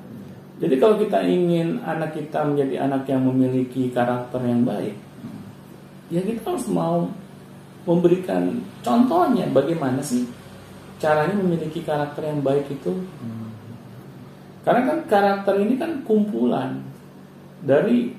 Jadi 0.56 0.74
kalau 0.80 0.96
kita 0.96 1.20
ingin 1.26 1.82
anak 1.82 2.16
kita 2.16 2.46
menjadi 2.46 2.86
anak 2.88 3.04
yang 3.10 3.26
memiliki 3.26 3.92
karakter 3.92 4.40
yang 4.40 4.64
baik, 4.64 4.94
ya 6.08 6.22
kita 6.22 6.46
harus 6.46 6.64
mau 6.70 7.10
memberikan 7.84 8.62
contohnya 8.80 9.50
bagaimana 9.52 10.00
sih 10.00 10.24
caranya 10.96 11.36
memiliki 11.36 11.82
karakter 11.82 12.24
yang 12.24 12.40
baik 12.40 12.70
itu. 12.70 12.94
Hmm. 12.94 13.50
Karena 14.64 14.94
kan 14.94 14.98
karakter 15.10 15.54
ini 15.60 15.74
kan 15.76 16.06
kumpulan 16.06 16.80
dari 17.60 18.14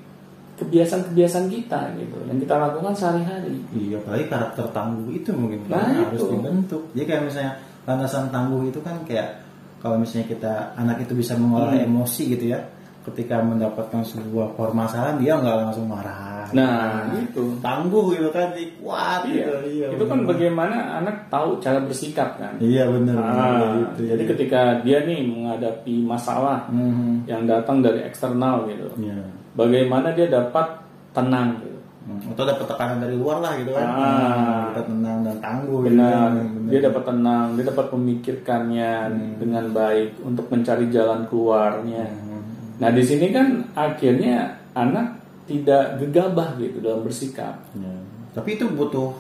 kebiasaan-kebiasaan 0.58 1.48
kita 1.48 1.80
gitu 1.96 2.18
yang 2.26 2.38
kita 2.38 2.56
lakukan 2.56 2.94
sehari-hari. 2.94 3.56
Iya, 3.72 3.98
apalagi 3.98 4.26
karakter 4.28 4.66
tangguh 4.70 5.10
itu 5.12 5.30
mungkin 5.32 5.62
Nah, 5.66 5.78
kan 5.80 6.10
harus 6.10 6.20
itu. 6.20 6.34
dibentuk. 6.34 6.82
Jadi 6.92 7.06
kayak 7.06 7.24
misalnya 7.24 7.52
landasan 7.84 8.26
tangguh 8.28 8.62
itu 8.66 8.80
kan 8.82 8.98
kayak 9.04 9.46
kalau 9.78 9.96
misalnya 9.96 10.28
kita 10.28 10.54
anak 10.74 10.98
itu 11.00 11.14
bisa 11.14 11.34
mengolah 11.34 11.72
Hmm. 11.72 11.86
emosi 11.86 12.34
gitu 12.34 12.52
ya, 12.52 12.60
ketika 13.06 13.40
mendapatkan 13.40 14.02
sebuah 14.04 14.52
permasalahan 14.54 15.16
dia 15.18 15.38
nggak 15.38 15.58
langsung 15.64 15.86
marah. 15.86 16.50
Nah, 16.50 17.12
gitu. 17.14 17.60
tangguh 17.60 18.12
gitu 18.12 18.32
kan, 18.32 18.52
kuat 18.80 19.22
Iya, 19.24 19.36
gitu. 19.36 19.52
Iya, 19.70 19.88
itu 19.94 20.04
kan 20.04 20.18
bener. 20.18 20.30
bagaimana 20.32 20.76
anak 20.98 21.28
tahu 21.28 21.60
cara 21.60 21.80
bersikap 21.80 22.36
kan. 22.36 22.56
Iya 22.58 22.88
benar. 22.88 23.16
Ah, 23.20 23.60
gitu, 23.94 24.10
jadi 24.10 24.24
iya. 24.24 24.30
ketika 24.34 24.62
dia 24.82 25.00
nih 25.04 25.22
menghadapi 25.24 25.96
masalah 26.02 26.68
Mhm. 26.68 27.28
yang 27.28 27.44
datang 27.44 27.80
dari 27.80 28.00
eksternal 28.02 28.64
gitu, 28.66 28.88
Iya. 28.98 29.24
Bagaimana 29.58 30.14
dia 30.14 30.30
dapat 30.30 30.78
tenang 31.12 31.58
gitu. 31.60 31.76
Hmm, 32.08 32.32
Atau 32.32 32.46
dapat 32.46 32.66
tekanan 32.66 32.98
dari 33.02 33.16
luar 33.16 33.42
lah 33.42 33.58
gitu 33.58 33.74
kan. 33.74 33.84
Ah. 33.84 33.92
Hmm, 33.92 34.64
kita 34.70 34.82
tenang 34.86 35.18
dan 35.22 35.38
tangguh. 35.38 35.80
gitu 35.82 35.90
Benar, 35.92 36.14
kan. 36.14 36.32
Benar. 36.48 36.70
dia 36.70 36.80
dapat 36.82 37.04
tenang, 37.04 37.46
dia 37.52 37.66
dapat 37.68 37.86
memikirkannya 37.92 38.92
Hmm. 39.10 39.34
dengan 39.38 39.66
baik 39.72 40.10
untuk 40.22 40.46
mencari 40.48 40.86
jalan 40.88 41.22
keluarnya. 41.26 42.06
Hmm. 42.06 42.42
Nah 42.78 42.90
di 42.90 43.02
sini 43.02 43.28
kan 43.30 43.48
akhirnya 43.74 44.36
anak 44.72 45.18
tidak 45.44 45.98
gegabah 45.98 46.56
gitu 46.56 46.78
dalam 46.80 47.02
bersikap. 47.02 47.60
Ya. 47.74 47.92
Tapi 48.32 48.50
itu 48.54 48.70
butuh 48.70 49.12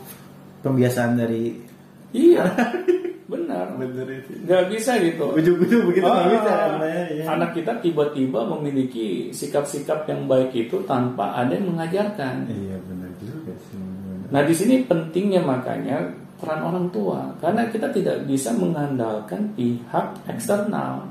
pembiasaan 0.59 1.15
dari 1.15 1.65
Iya, 2.09 2.39
benar. 3.27 3.75
bener 3.75 4.07
itu. 4.09 4.31
Nggak 4.41 4.63
bisa 4.67 4.91
gitu. 4.97 5.25
Ujung-ujung 5.29 5.83
begitu 5.85 6.03
nggak 6.03 6.23
Ah, 6.23 6.31
bisa 6.31 6.51
sebenarnya, 6.65 7.03
ya. 7.13 7.23
Anak 7.29 7.51
kita 7.53 7.73
tiba-tiba 7.77 8.39
memiliki 8.47 9.07
sikap-sikap 9.29 10.03
yang 10.05 10.25
baik 10.25 10.51
itu 10.51 10.79
tanpa 10.83 11.35
ada 11.35 11.51
yang 11.51 11.67
mengajarkan. 11.69 12.47
Iya 12.47 12.77
benar 12.81 13.11
juga 13.17 13.53
sih. 13.61 13.75
benar. 13.75 14.31
Nah 14.31 14.41
di 14.41 14.53
sini 14.53 14.75
pentingnya 14.81 15.41
makanya 15.41 15.97
peran 16.37 16.61
orang 16.61 16.87
tua 16.87 17.33
karena 17.37 17.65
kita 17.65 17.89
tidak 17.89 18.23
bisa 18.23 18.53
mengandalkan 18.53 19.51
pihak 19.53 20.07
eksternal. 20.25 21.03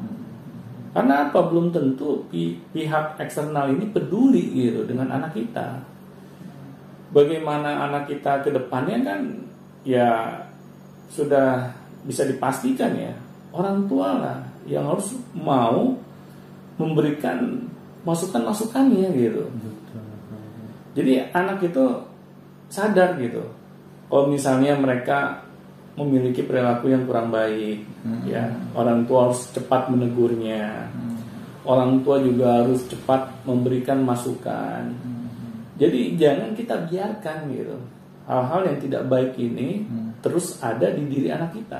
Karena 0.91 1.29
apa 1.29 1.45
belum 1.45 1.69
tentu 1.71 2.25
pi- 2.27 2.57
pihak 2.73 3.21
eksternal 3.21 3.69
ini 3.69 3.85
peduli 3.87 4.57
gitu 4.57 4.89
dengan 4.89 5.13
anak 5.13 5.37
kita. 5.37 5.85
Bagaimana 7.07 7.85
anak 7.85 8.09
kita 8.09 8.41
ke 8.41 8.51
depannya 8.51 8.99
kan 9.01 9.21
ya 9.85 10.41
sudah 11.07 11.71
bisa 12.07 12.23
dipastikan 12.23 12.95
ya 12.95 13.13
orang 13.51 13.91
tua 13.91 14.09
lah 14.17 14.39
yang 14.67 14.87
harus 14.87 15.15
mau 15.35 15.95
memberikan 16.77 17.67
masukan-masukannya 18.07 19.11
gitu. 19.17 19.45
Jadi 20.97 21.29
anak 21.35 21.61
itu 21.67 21.85
sadar 22.71 23.19
gitu. 23.21 23.43
Kalau 24.07 24.31
misalnya 24.31 24.79
mereka 24.79 25.43
memiliki 25.97 26.45
perilaku 26.45 26.93
yang 26.93 27.09
kurang 27.09 27.33
baik, 27.33 27.83
ya 28.29 28.53
orang 28.77 29.09
tua 29.09 29.29
harus 29.29 29.49
cepat 29.51 29.89
menegurnya. 29.91 30.87
Orang 31.67 32.07
tua 32.07 32.23
juga 32.23 32.63
harus 32.63 32.87
cepat 32.87 33.43
memberikan 33.43 33.99
masukan. 34.07 34.95
Jadi 35.77 36.15
jangan 36.15 36.55
kita 36.55 36.87
biarkan 36.87 37.51
gitu. 37.51 37.77
Hal-hal 38.31 38.61
yang 38.71 38.79
tidak 38.79 39.03
baik 39.11 39.35
ini 39.35 39.83
terus 40.27 40.59
ada 40.59 40.91
di 40.91 41.07
diri 41.07 41.31
anak 41.31 41.55
kita. 41.55 41.79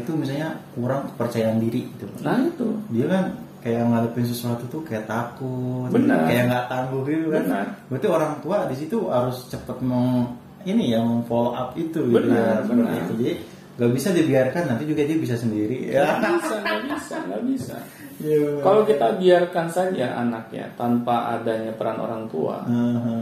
Itu 0.00 0.10
misalnya 0.16 0.56
kurang 0.72 1.08
kepercayaan 1.14 1.60
diri 1.60 1.86
gitu. 1.96 2.06
Nah 2.24 2.40
itu 2.42 2.68
Dia 2.90 3.06
kan 3.06 3.24
kayak 3.60 3.82
ngadepin 3.92 4.24
sesuatu 4.24 4.64
tuh 4.72 4.80
kayak 4.88 5.04
takut, 5.04 5.92
Benar. 5.92 6.24
kayak 6.24 6.48
nggak 6.48 6.64
tangguh 6.72 7.02
gitu 7.04 7.28
kan. 7.28 7.44
Benar. 7.44 7.66
Berarti 7.92 8.06
orang 8.08 8.32
tua 8.40 8.56
di 8.66 8.76
situ 8.80 8.98
harus 9.12 9.36
cepet 9.52 9.78
meng 9.84 10.32
ini 10.64 10.92
ya 10.92 11.00
follow 11.24 11.56
up 11.56 11.72
itu 11.76 12.00
gitu 12.08 12.20
Benar, 12.20 12.64
ya, 12.64 12.68
benar. 12.68 12.92
itu. 13.04 13.12
Jadi 13.20 13.32
nggak 13.80 13.92
bisa 13.96 14.08
dibiarkan 14.12 14.64
nanti 14.68 14.84
juga 14.88 15.02
dia 15.08 15.16
bisa 15.16 15.36
sendiri. 15.36 15.92
Ya. 15.92 16.20
nggak 16.20 16.32
bisa, 16.40 16.54
nggak 16.60 16.80
bisa, 16.88 17.14
nggak 17.28 17.42
bisa. 17.52 17.76
Benar. 18.20 18.60
Kalau 18.60 18.82
kita 18.84 19.06
biarkan 19.16 19.66
saja 19.72 20.06
anaknya 20.20 20.64
tanpa 20.76 21.36
adanya 21.36 21.72
peran 21.72 21.96
orang 22.00 22.28
tua, 22.28 22.60
Aha. 22.68 23.18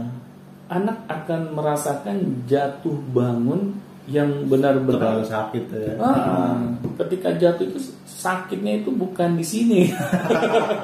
anak 0.67 0.97
akan 1.07 1.41
merasakan 1.55 2.43
jatuh 2.47 2.95
bangun 3.15 3.79
yang 4.09 4.49
benar-benar 4.49 5.21
sakit 5.21 5.69
ya. 5.69 5.93
Ah, 6.01 6.57
ketika 7.05 7.29
jatuh 7.37 7.65
itu 7.69 7.79
sakitnya 8.05 8.81
itu 8.81 8.89
bukan 8.89 9.37
di 9.37 9.45
sini. 9.45 9.81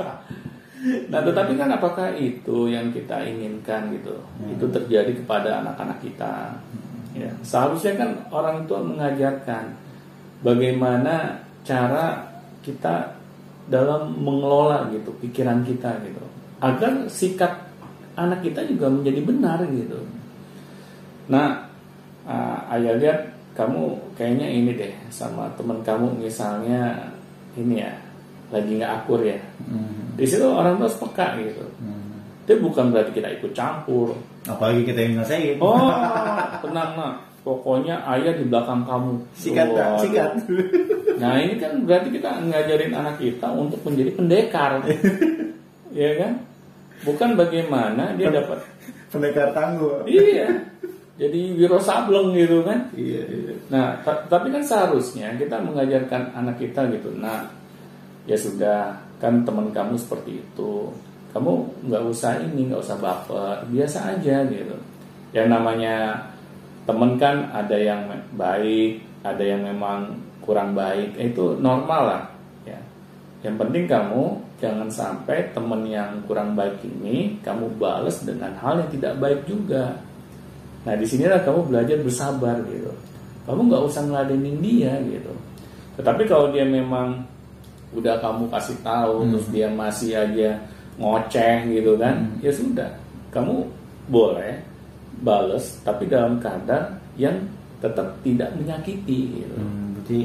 nah, 1.11 1.19
tetapi 1.25 1.57
kan 1.57 1.73
apakah 1.73 2.13
itu 2.13 2.69
yang 2.69 2.93
kita 2.93 3.25
inginkan 3.25 3.89
gitu? 3.97 4.15
Itu 4.45 4.69
terjadi 4.69 5.11
kepada 5.17 5.65
anak-anak 5.65 5.99
kita. 6.05 6.53
Ya, 7.17 7.31
seharusnya 7.41 7.97
kan 7.97 8.09
orang 8.29 8.69
tua 8.69 8.83
mengajarkan 8.85 9.73
bagaimana 10.45 11.41
cara 11.65 12.29
kita 12.61 13.17
dalam 13.65 14.13
mengelola 14.21 14.93
gitu 14.93 15.09
pikiran 15.17 15.65
kita 15.65 15.97
gitu, 16.05 16.21
agar 16.61 17.09
sikap 17.09 17.65
anak 18.13 18.45
kita 18.45 18.61
juga 18.69 18.91
menjadi 18.91 19.21
benar 19.25 19.59
gitu. 19.65 19.99
Nah, 21.25 21.64
ah, 22.25 22.65
ayah 22.75 22.97
lihat 22.97 23.19
kamu 23.55 23.95
kayaknya 24.19 24.47
ini 24.51 24.71
deh 24.75 24.93
sama 25.07 25.47
teman 25.55 25.79
kamu 25.85 26.11
misalnya 26.19 27.07
ini 27.55 27.79
ya 27.79 27.91
lagi 28.51 28.77
nggak 28.77 28.93
akur 29.03 29.23
ya. 29.25 29.39
Hmm. 29.65 30.13
Di 30.19 30.25
situ 30.27 30.45
orang 30.45 30.77
tua 30.77 30.91
peka 30.91 31.39
gitu. 31.41 31.65
Hmm. 31.81 32.21
Itu 32.45 32.61
bukan 32.61 32.93
berarti 32.93 33.11
kita 33.15 33.29
ikut 33.41 33.51
campur. 33.57 34.13
Apalagi 34.45 34.85
kita 34.85 34.99
yang 35.01 35.13
ngerasain. 35.17 35.57
Oh, 35.57 35.89
tenang 36.61 36.91
nak. 36.93 37.13
Pokoknya 37.45 38.01
ayah 38.09 38.33
di 38.33 38.45
belakang 38.49 38.85
kamu. 38.89 39.21
sikat 39.37 39.69
Waduh. 39.69 40.01
sikat. 40.01 40.31
Nah 41.21 41.37
ini 41.37 41.61
kan 41.61 41.85
berarti 41.85 42.09
kita 42.09 42.41
ngajarin 42.41 42.93
anak 42.93 43.21
kita 43.21 43.47
untuk 43.53 43.79
menjadi 43.85 44.11
pendekar, 44.17 44.71
ya 45.95 46.11
kan? 46.19 46.41
Bukan 47.05 47.37
bagaimana 47.37 48.17
dia 48.17 48.33
dapat, 48.33 48.65
Pendekar 49.13 49.53
tangguh. 49.53 50.09
iya, 50.09 50.49
jadi 51.15 51.55
wiro 51.55 51.79
sableng 51.79 52.35
gitu 52.35 52.59
kan? 52.67 52.91
Iya, 52.91 53.23
iya. 53.23 53.53
Nah, 53.71 54.03
ta- 54.03 54.27
tapi 54.27 54.51
kan 54.51 54.59
seharusnya 54.59 55.31
kita 55.39 55.63
mengajarkan 55.63 56.35
anak 56.35 56.59
kita 56.59 56.91
gitu. 56.91 57.15
Nah, 57.15 57.47
ya 58.27 58.35
sudah, 58.35 58.99
kan 59.23 59.47
teman 59.47 59.71
kamu 59.71 59.95
seperti 59.95 60.43
itu. 60.43 60.91
Kamu 61.31 61.51
nggak 61.87 62.03
usah 62.11 62.43
ini, 62.43 62.67
nggak 62.67 62.83
usah 62.83 62.99
baper, 62.99 63.63
biasa 63.71 64.19
aja 64.19 64.43
gitu. 64.51 64.75
Yang 65.31 65.47
namanya 65.55 65.95
teman 66.83 67.15
kan 67.15 67.47
ada 67.51 67.79
yang 67.79 68.11
baik, 68.35 68.99
ada 69.23 69.43
yang 69.43 69.63
memang 69.63 70.19
kurang 70.43 70.75
baik. 70.75 71.15
Eh, 71.15 71.31
Itu 71.31 71.55
normal 71.63 72.01
lah, 72.11 72.23
ya. 72.67 72.79
Yang 73.39 73.55
penting 73.63 73.83
kamu 73.87 74.23
jangan 74.59 74.91
sampai 74.91 75.51
teman 75.55 75.87
yang 75.87 76.23
kurang 76.27 76.59
baik 76.59 76.83
ini 76.83 77.39
kamu 77.39 77.79
balas 77.79 78.23
dengan 78.27 78.51
hal 78.59 78.83
yang 78.83 78.91
tidak 78.91 79.15
baik 79.19 79.47
juga. 79.47 79.95
Nah 80.85 80.93
di 80.93 81.05
sinilah 81.05 81.41
kamu 81.41 81.73
belajar 81.73 81.97
bersabar 81.99 82.61
gitu. 82.69 82.93
Kamu 83.49 83.69
nggak 83.69 83.83
usah 83.89 84.01
ngeladenin 84.05 84.57
dia 84.61 84.93
gitu. 85.05 85.33
Tetapi 85.97 86.23
kalau 86.29 86.53
dia 86.53 86.65
memang 86.65 87.25
udah 87.95 88.21
kamu 88.21 88.49
kasih 88.53 88.77
tahu 88.85 89.25
terus 89.31 89.47
dia 89.49 89.67
masih 89.71 90.13
aja 90.13 90.59
ngoceh 91.01 91.65
gitu 91.73 91.97
kan, 91.97 92.29
ya 92.39 92.51
sudah. 92.53 92.89
Kamu 93.33 93.65
boleh 94.07 94.61
bales 95.25 95.79
tapi 95.81 96.05
dalam 96.05 96.37
keadaan 96.37 96.99
yang 97.15 97.35
tetap 97.79 98.15
tidak 98.21 98.51
menyakiti 98.55 99.41
gitu. 99.41 99.57
Hmm, 99.57 99.95
berarti 99.95 100.19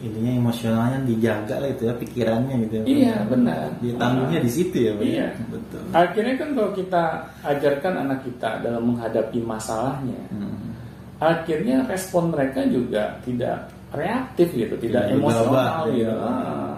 intinya 0.00 0.32
emosionalnya 0.32 0.98
dijaga 1.04 1.60
lah 1.60 1.68
itu 1.68 1.82
ya 1.86 1.94
pikirannya 1.94 2.54
gitu 2.66 2.74
ya. 2.80 2.84
Iya, 2.88 3.16
benar. 3.28 3.68
Ditangguhnya 3.84 4.38
di 4.40 4.50
situ 4.50 4.76
ya, 4.80 4.92
Pak? 4.96 5.04
Iya. 5.04 5.28
Betul. 5.52 5.82
Akhirnya 5.92 6.34
kan 6.40 6.48
kalau 6.56 6.70
kita 6.72 7.04
ajarkan 7.44 7.94
anak 8.08 8.18
kita 8.24 8.50
dalam 8.64 8.82
menghadapi 8.88 9.38
masalahnya, 9.44 10.20
Hmm. 10.32 10.72
akhirnya 11.20 11.84
respon 11.84 12.32
mereka 12.32 12.64
juga 12.64 13.20
tidak 13.22 13.68
reaktif 13.92 14.48
gitu, 14.56 14.74
tidak 14.80 15.04
Tidak 15.10 15.16
emosional 15.20 15.52
gegabah, 15.52 15.76
gitu. 15.92 15.96
iya. 16.00 16.12
Ah. 16.16 16.74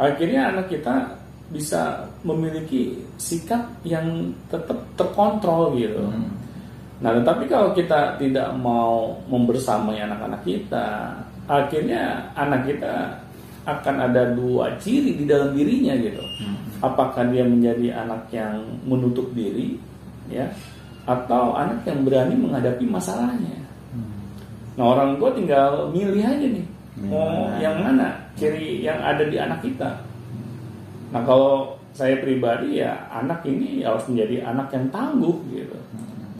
Akhirnya 0.00 0.40
anak 0.52 0.66
kita 0.68 0.94
bisa 1.50 2.06
memiliki 2.22 3.00
sikap 3.18 3.64
yang 3.82 4.30
tetap 4.52 4.78
terkontrol 4.94 5.74
gitu. 5.74 6.04
Hmm. 6.06 6.30
Nah, 7.00 7.16
tetapi 7.16 7.48
kalau 7.48 7.72
kita 7.72 8.20
tidak 8.20 8.52
mau 8.60 9.16
membersamai 9.32 10.04
anak-anak 10.04 10.44
kita, 10.44 11.16
akhirnya 11.50 12.30
anak 12.38 12.70
kita 12.70 13.18
akan 13.66 13.96
ada 14.06 14.30
dua 14.32 14.78
ciri 14.78 15.18
di 15.18 15.24
dalam 15.26 15.52
dirinya 15.52 15.98
gitu. 15.98 16.22
Hmm. 16.22 16.56
Apakah 16.80 17.26
dia 17.28 17.44
menjadi 17.44 18.06
anak 18.06 18.30
yang 18.30 18.62
menutup 18.86 19.28
diri, 19.36 19.76
ya, 20.30 20.48
atau 21.04 21.52
anak 21.58 21.84
yang 21.84 22.06
berani 22.06 22.38
menghadapi 22.38 22.86
masalahnya. 22.86 23.58
Hmm. 23.92 24.14
Nah, 24.78 24.84
orang 24.96 25.18
tua 25.18 25.34
tinggal 25.34 25.90
milih 25.92 26.24
aja 26.24 26.46
nih, 26.46 26.66
mau 27.04 27.50
mana. 27.50 27.58
yang 27.60 27.76
mana 27.82 28.08
ciri 28.38 28.80
yang 28.80 28.96
ada 29.02 29.26
di 29.26 29.36
anak 29.36 29.60
kita. 29.60 29.90
Nah, 31.10 31.20
kalau 31.26 31.76
saya 31.90 32.22
pribadi 32.22 32.78
ya 32.80 32.94
anak 33.10 33.42
ini 33.44 33.82
harus 33.82 34.06
menjadi 34.06 34.46
anak 34.46 34.70
yang 34.72 34.86
tangguh 34.94 35.36
gitu. 35.52 35.76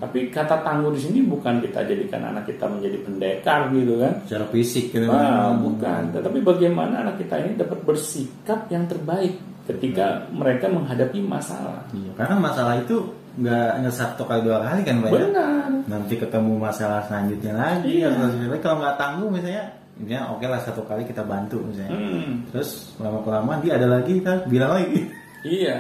Tapi 0.01 0.33
kata 0.33 0.65
tangguh 0.65 0.97
di 0.97 1.01
sini 1.05 1.21
bukan 1.21 1.61
kita 1.61 1.85
jadikan 1.85 2.25
anak 2.33 2.49
kita 2.49 2.65
menjadi 2.65 2.99
pendekar 3.05 3.69
gitu 3.69 4.01
kan. 4.01 4.13
Secara 4.25 4.47
fisik 4.49 4.85
gitu. 4.97 5.07
Ah, 5.13 5.53
bukan. 5.53 6.17
Tetapi 6.17 6.39
bagaimana 6.41 7.05
anak 7.05 7.21
kita 7.21 7.37
ini 7.45 7.61
dapat 7.61 7.85
bersikap 7.85 8.65
yang 8.73 8.89
terbaik 8.89 9.37
ketika 9.69 10.25
mereka 10.33 10.73
menghadapi 10.73 11.21
masalah. 11.21 11.85
Iya, 11.93 12.11
karena 12.17 12.37
masalah 12.41 12.81
itu 12.81 12.97
nggak 13.39 13.71
nggak 13.85 13.95
satu 13.95 14.27
kali 14.27 14.41
dua 14.43 14.59
kali 14.65 14.81
kan 14.83 14.97
Pak 15.05 15.11
ya? 15.13 15.21
Benar. 15.21 15.69
Nanti 15.87 16.15
ketemu 16.19 16.53
masalah 16.57 17.01
selanjutnya 17.07 17.53
lagi. 17.55 18.03
Iya. 18.03 18.09
atau 18.11 18.27
selanjutnya. 18.33 18.61
kalau 18.65 18.77
nggak 18.81 18.97
tangguh 18.99 19.29
misalnya, 19.31 19.65
misalnya 20.01 20.23
oke 20.33 20.47
lah 20.49 20.61
satu 20.65 20.83
kali 20.89 21.03
kita 21.07 21.23
bantu 21.23 21.61
misalnya. 21.63 21.93
Hmm, 21.93 22.49
Terus 22.51 22.97
lama 22.99 23.21
kelamaan 23.21 23.61
dia 23.61 23.77
ada 23.77 23.87
lagi 24.01 24.13
kita 24.19 24.49
bilang 24.49 24.73
lagi. 24.81 25.01
iya. 25.45 25.79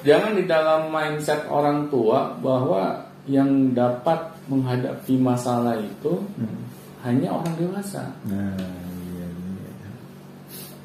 Jangan 0.00 0.32
di 0.32 0.44
dalam 0.48 0.88
mindset 0.88 1.44
orang 1.52 1.92
tua 1.92 2.32
bahwa 2.40 3.09
yang 3.30 3.70
dapat 3.70 4.18
menghadapi 4.50 5.14
masalah 5.16 5.78
itu 5.78 6.18
Hmm. 6.34 6.66
hanya 7.06 7.30
orang 7.30 7.54
dewasa. 7.54 8.02
Nah, 8.26 8.58
iya, 9.14 9.26
iya. 9.30 9.70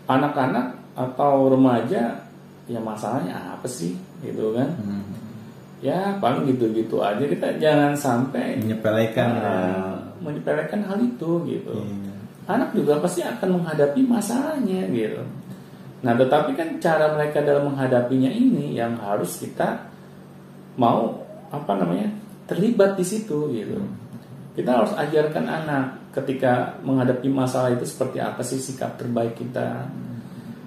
Anak-anak 0.05 0.77
atau 0.93 1.49
remaja 1.49 2.21
ya 2.65 2.79
masalahnya 2.79 3.33
apa 3.51 3.65
sih 3.65 3.97
gitu 4.21 4.53
kan? 4.53 4.69
Hmm. 4.77 5.03
Ya 5.81 6.15
paling 6.17 6.45
gitu-gitu 6.47 7.01
aja 7.01 7.19
kita 7.19 7.57
jangan 7.57 7.93
sampai 7.93 8.61
Menyepelekan. 8.61 9.29
uh, 9.41 9.97
menyepelekan 10.21 10.81
hal 10.85 10.97
itu 11.01 11.31
gitu. 11.49 11.73
Iya. 11.73 12.13
anak 12.45 12.77
juga 12.77 13.01
pasti 13.01 13.25
akan 13.25 13.57
menghadapi 13.57 14.05
masalahnya 14.05 14.85
gitu. 14.93 15.17
Nah, 16.05 16.13
tetapi 16.13 16.53
kan 16.53 16.77
cara 16.77 17.09
mereka 17.17 17.41
dalam 17.41 17.73
menghadapinya 17.73 18.29
ini 18.29 18.77
yang 18.77 18.93
harus 19.01 19.41
kita 19.41 19.81
mau 20.77 21.17
apa 21.49 21.73
namanya 21.73 22.05
terlibat 22.45 22.97
di 22.97 23.05
situ 23.05 23.49
gitu. 23.53 23.77
Kita 24.55 24.71
harus 24.71 24.93
ajarkan 24.95 25.45
anak 25.45 25.85
ketika 26.15 26.79
menghadapi 26.79 27.27
masalah 27.27 27.75
itu 27.75 27.83
seperti 27.83 28.23
apa 28.23 28.39
sih 28.39 28.55
sikap 28.55 28.95
terbaik 28.95 29.35
kita. 29.35 29.83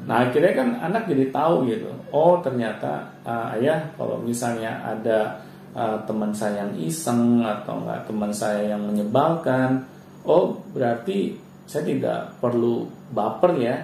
Nah, 0.04 0.28
akhirnya 0.28 0.52
kan 0.52 0.68
anak 0.84 1.08
jadi 1.08 1.32
tahu 1.32 1.68
gitu. 1.68 1.88
Oh, 2.12 2.40
ternyata 2.44 3.12
uh, 3.24 3.56
ayah 3.56 3.88
kalau 3.96 4.20
misalnya 4.20 4.80
ada 4.84 5.40
uh, 5.72 6.00
teman 6.04 6.32
saya 6.36 6.64
yang 6.64 6.72
iseng 6.80 7.44
atau 7.44 7.80
enggak 7.80 8.04
teman 8.08 8.32
saya 8.32 8.76
yang 8.76 8.84
menyebalkan, 8.84 9.84
oh 10.28 10.60
berarti 10.72 11.36
saya 11.68 11.84
tidak 11.84 12.20
perlu 12.40 12.88
baper 13.12 13.52
ya. 13.60 13.76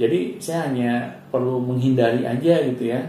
Jadi 0.00 0.40
saya 0.40 0.68
hanya 0.68 1.08
perlu 1.32 1.60
menghindari 1.60 2.24
aja 2.24 2.60
gitu 2.66 2.88
ya. 2.88 3.00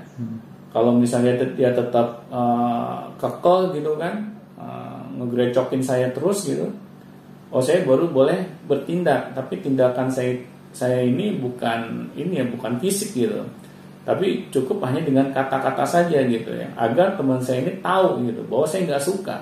Kalau 0.75 0.91
misalnya 0.91 1.39
dia 1.55 1.71
tetap 1.71 2.27
uh, 2.31 3.04
kekeh 3.17 3.79
gitu 3.79 3.95
kan, 3.99 4.35
uh, 4.59 5.03
ngegrecokin 5.15 5.81
saya 5.83 6.11
terus 6.11 6.47
gitu, 6.47 6.67
oh 7.49 7.63
saya 7.63 7.83
baru 7.83 8.11
boleh 8.11 8.45
bertindak. 8.67 9.35
Tapi 9.35 9.63
tindakan 9.63 10.11
saya 10.11 10.37
saya 10.75 11.03
ini 11.03 11.39
bukan 11.39 12.11
ini 12.19 12.43
ya 12.43 12.45
bukan 12.45 12.75
fisik 12.83 13.15
gitu, 13.15 13.41
tapi 14.03 14.47
cukup 14.51 14.83
hanya 14.87 15.01
dengan 15.03 15.31
kata-kata 15.31 15.87
saja 15.87 16.19
gitu 16.27 16.51
ya, 16.51 16.67
agar 16.75 17.15
teman 17.15 17.39
saya 17.39 17.63
ini 17.63 17.79
tahu 17.79 18.23
gitu 18.27 18.43
bahwa 18.51 18.65
saya 18.67 18.83
nggak 18.87 19.05
suka. 19.05 19.37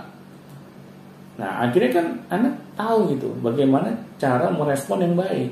Nah 1.41 1.65
akhirnya 1.65 1.89
kan 1.89 2.08
anak 2.30 2.54
tahu 2.78 3.17
gitu 3.17 3.34
bagaimana 3.41 3.89
cara 4.21 4.54
merespon 4.54 5.02
yang 5.02 5.17
baik. 5.17 5.50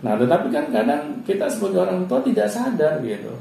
Nah, 0.00 0.16
tetapi 0.16 0.48
kan 0.48 0.72
kadang 0.72 1.20
kita 1.28 1.44
sebagai 1.52 1.84
orang 1.84 2.08
tua 2.08 2.24
tidak 2.24 2.48
sadar 2.48 3.04
gitu. 3.04 3.36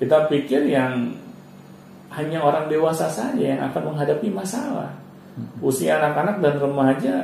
Kita 0.00 0.24
pikir 0.24 0.72
yang 0.72 1.12
hanya 2.16 2.38
orang 2.40 2.66
dewasa 2.66 3.06
saja 3.06 3.38
yang 3.54 3.60
akan 3.62 3.92
menghadapi 3.92 4.28
masalah. 4.28 4.88
Usia 5.60 6.00
anak-anak 6.00 6.40
dan 6.40 6.54
remaja 6.56 7.14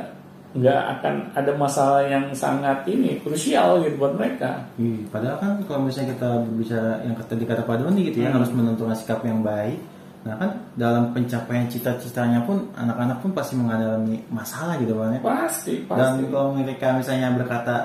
nggak 0.53 0.81
akan 0.97 1.15
ada 1.33 1.49
masalah 1.57 2.05
yang 2.05 2.29
sangat 2.29 2.85
ini 2.85 3.17
krusial 3.19 3.81
gitu 3.81 3.97
buat 3.97 4.13
mereka. 4.13 4.61
Ih, 4.77 5.01
padahal 5.09 5.41
kan 5.41 5.53
kalau 5.65 5.89
misalnya 5.89 6.13
kita 6.13 6.29
berbicara 6.45 7.01
yang 7.01 7.17
tadi 7.17 7.41
kata 7.41 7.65
Pak 7.65 7.81
Doni 7.81 8.05
gitu 8.05 8.21
ya 8.21 8.29
Hmm. 8.29 8.37
harus 8.37 8.53
menentukan 8.53 8.93
sikap 8.93 9.25
yang 9.25 9.41
baik. 9.41 9.81
Nah 10.23 10.37
kan 10.37 10.49
dalam 10.77 11.09
pencapaian 11.09 11.65
cita-citanya 11.65 12.45
pun 12.45 12.69
anak-anak 12.77 13.17
pun 13.19 13.33
pasti 13.33 13.57
mengalami 13.57 14.21
masalah 14.29 14.77
gitu 14.77 14.93
Pak 14.93 15.07
ya. 15.09 15.19
Pasti, 15.25 15.73
Dan 15.89 15.89
pasti. 16.21 16.23
kalau 16.29 16.49
mereka 16.53 16.87
misalnya 16.93 17.27
berkata 17.33 17.75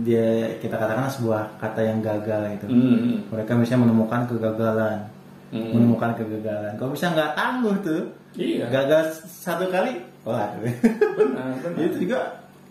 dia 0.00 0.26
kita 0.58 0.74
katakan 0.74 1.12
sebuah 1.12 1.60
kata 1.60 1.80
yang 1.82 2.00
gagal 2.00 2.56
itu, 2.56 2.66
Hmm, 2.66 3.20
mereka 3.28 3.52
misalnya 3.52 3.84
menemukan 3.84 4.24
kegagalan, 4.26 4.96
hmm. 5.50 5.70
menemukan 5.72 6.12
kegagalan. 6.14 6.72
Kalau 6.74 6.90
misalnya 6.92 7.14
nggak 7.16 7.32
tangguh 7.34 7.76
tuh, 7.80 8.02
Iya, 8.36 8.68
gagal 8.68 9.04
satu 9.24 9.66
kali, 9.66 9.98
wah 10.22 10.52
benar, 10.54 10.78
benar. 11.64 11.80
itu 11.80 12.06
juga 12.06 12.18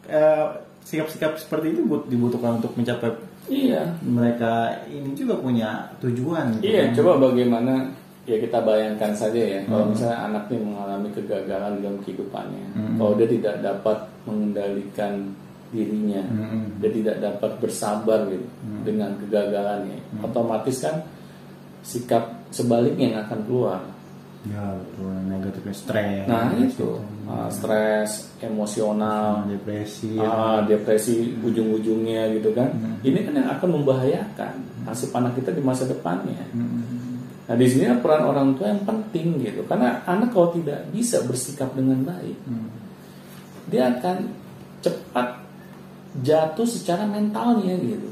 eh, 0.06 0.46
sikap-sikap 0.82 1.36
seperti 1.36 1.76
itu 1.76 1.82
but- 1.84 2.08
dibutuhkan 2.08 2.62
untuk 2.62 2.72
mencapai 2.74 3.12
Iya. 3.48 3.84
mereka 4.02 4.72
ini 4.88 5.12
juga 5.12 5.36
punya 5.36 5.92
tujuan 6.00 6.60
gitu 6.60 6.68
Iya, 6.68 6.82
kan. 6.88 6.96
coba 6.96 7.12
bagaimana 7.28 7.74
ya 8.24 8.38
kita 8.38 8.60
bayangkan 8.60 9.12
saja 9.12 9.40
ya 9.40 9.60
kalau 9.66 9.88
Hmm. 9.88 9.92
misalnya 9.92 10.20
anaknya 10.22 10.60
mengalami 10.62 11.10
kegagalan 11.12 11.74
dalam 11.80 11.98
kehidupannya, 12.02 12.66
Hmm. 12.72 12.96
kalau 12.96 13.12
dia 13.16 13.28
tidak 13.28 13.56
dapat 13.60 13.98
mengendalikan 14.24 15.14
dirinya, 15.68 16.24
Hmm. 16.24 16.80
dia 16.80 16.92
tidak 16.94 17.18
dapat 17.20 17.52
bersabar 17.60 18.24
gitu 18.30 18.48
Hmm. 18.62 18.84
dengan 18.86 19.12
kegagalannya, 19.18 20.00
otomatis 20.22 20.80
kan 20.80 21.04
sikap 21.82 22.37
sebaliknya 22.52 23.06
yang 23.14 23.20
akan 23.28 23.40
keluar. 23.48 23.82
ya 24.48 24.64
betul 24.80 25.12
negatif 25.28 25.64
stres 25.76 26.24
Nah 26.24 26.56
itu 26.56 27.04
ah, 27.28 27.52
stres, 27.52 28.32
emosional, 28.40 29.44
depresi 29.44 30.16
ah, 30.24 30.64
depresi 30.64 31.36
ujung-ujungnya 31.44 32.32
gitu 32.40 32.56
kan. 32.56 32.72
Hmm. 32.72 32.96
Ini 33.04 33.28
kan 33.28 33.34
yang 33.36 33.50
akan 33.60 33.70
membahayakan 33.82 34.54
nasib 34.88 35.12
anak 35.12 35.36
kita 35.36 35.52
di 35.52 35.60
masa 35.60 35.84
depannya. 35.84 36.48
Hmm. 36.56 37.20
Nah 37.48 37.56
di 37.60 37.68
sini 37.68 37.92
peran 38.00 38.24
orang 38.24 38.56
tua 38.56 38.72
yang 38.72 38.88
penting 38.88 39.40
gitu, 39.44 39.68
karena 39.68 40.00
anak 40.08 40.32
kalau 40.32 40.56
tidak 40.56 40.80
bisa 40.96 41.20
bersikap 41.28 41.72
dengan 41.76 42.08
baik, 42.08 42.38
Hmm. 42.48 42.72
dia 43.68 43.92
akan 43.92 44.32
cepat 44.80 45.44
jatuh 46.24 46.68
secara 46.68 47.04
mentalnya 47.04 47.76
gitu. 47.84 48.10